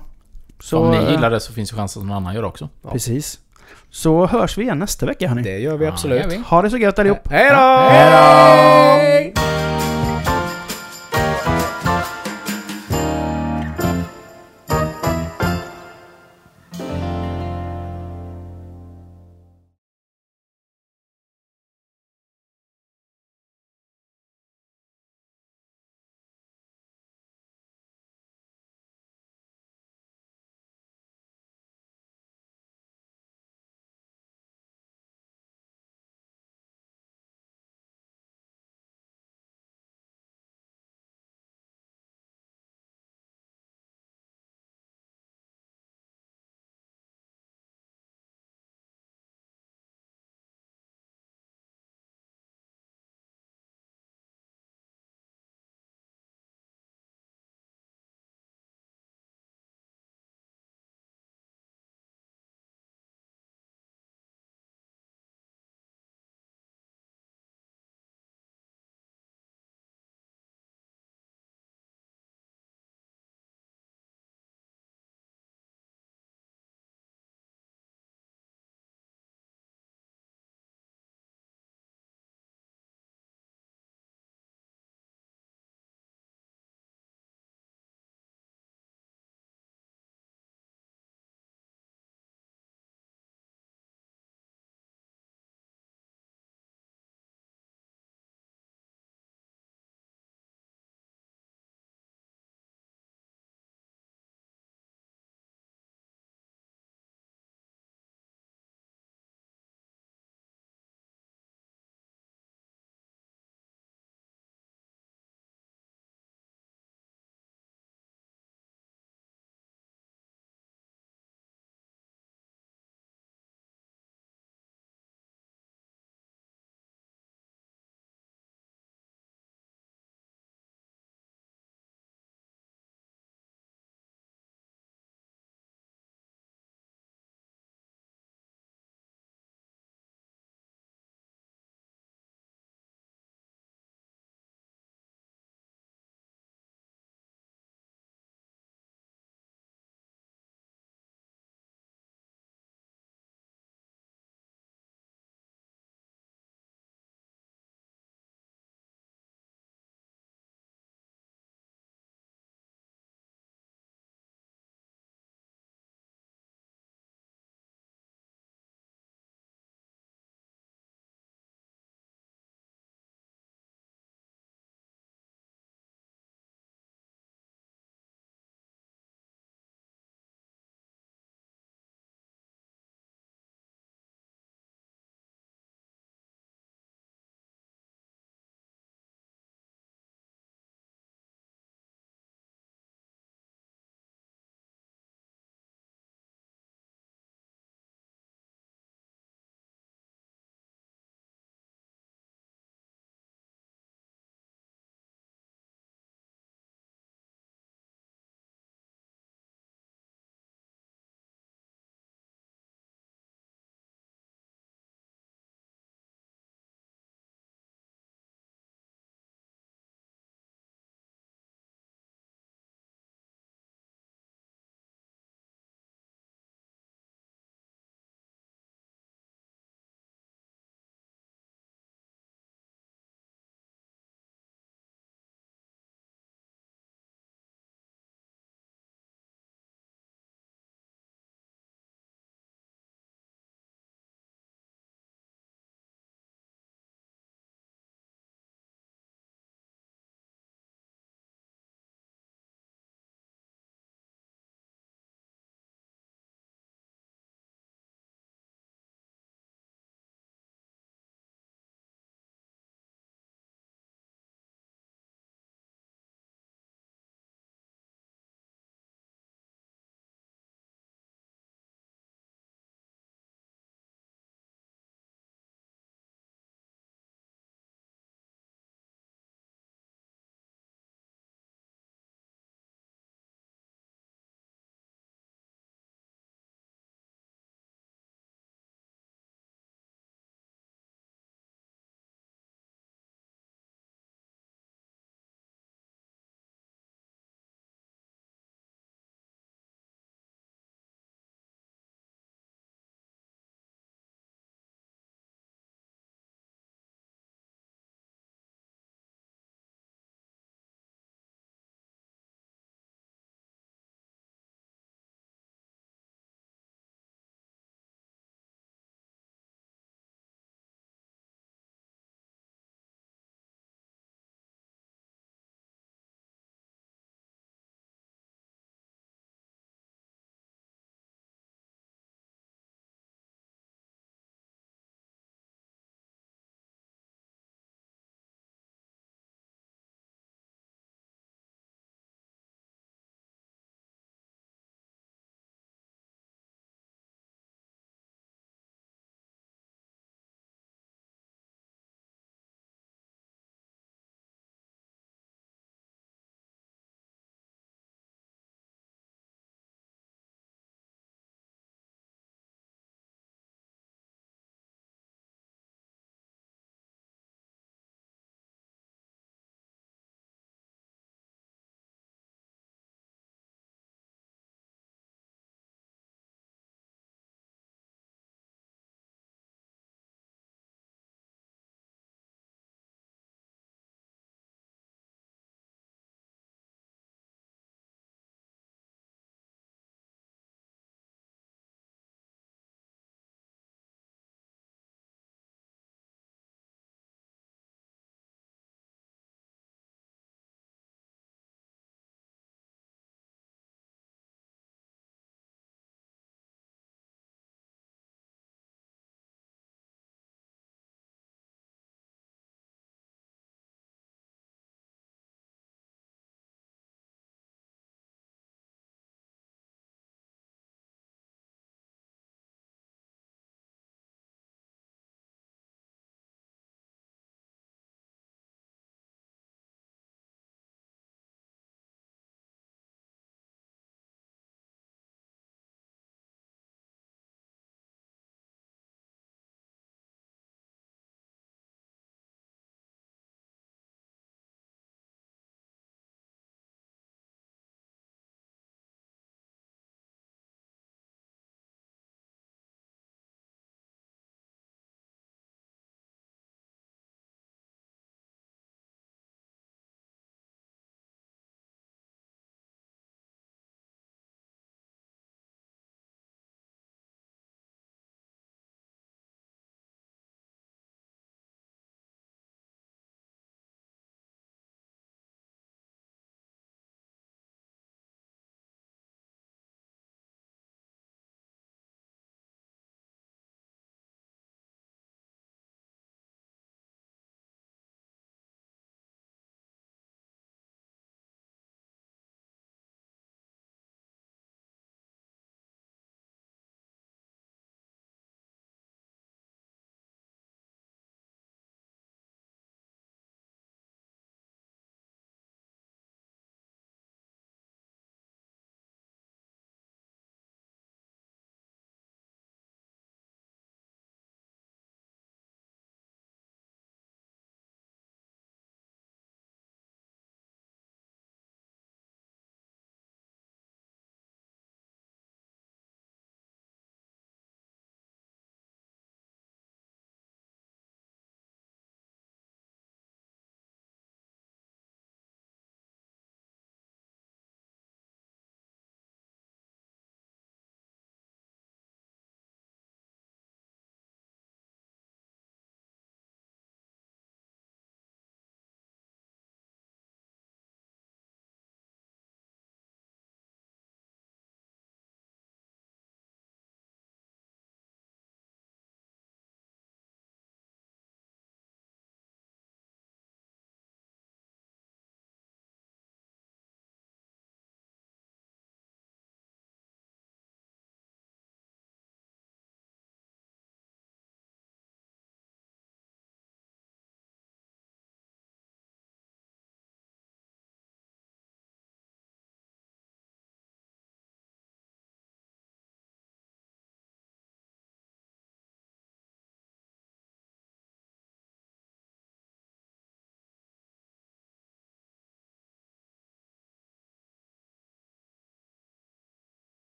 [0.59, 2.47] Så om ni eh, gillar det så finns ju chansen att någon annan gör det
[2.47, 2.69] också.
[2.83, 2.91] Ja.
[2.91, 3.39] Precis.
[3.97, 5.41] Så hörs vi igen nästa vecka hörni.
[5.41, 6.17] Det gör vi Ja, absolut.
[6.17, 6.43] det gör vi.
[6.47, 7.19] Ha det så gött allihop.
[7.31, 7.55] Hej då!
[7.55, 9.56] Ja, hej då!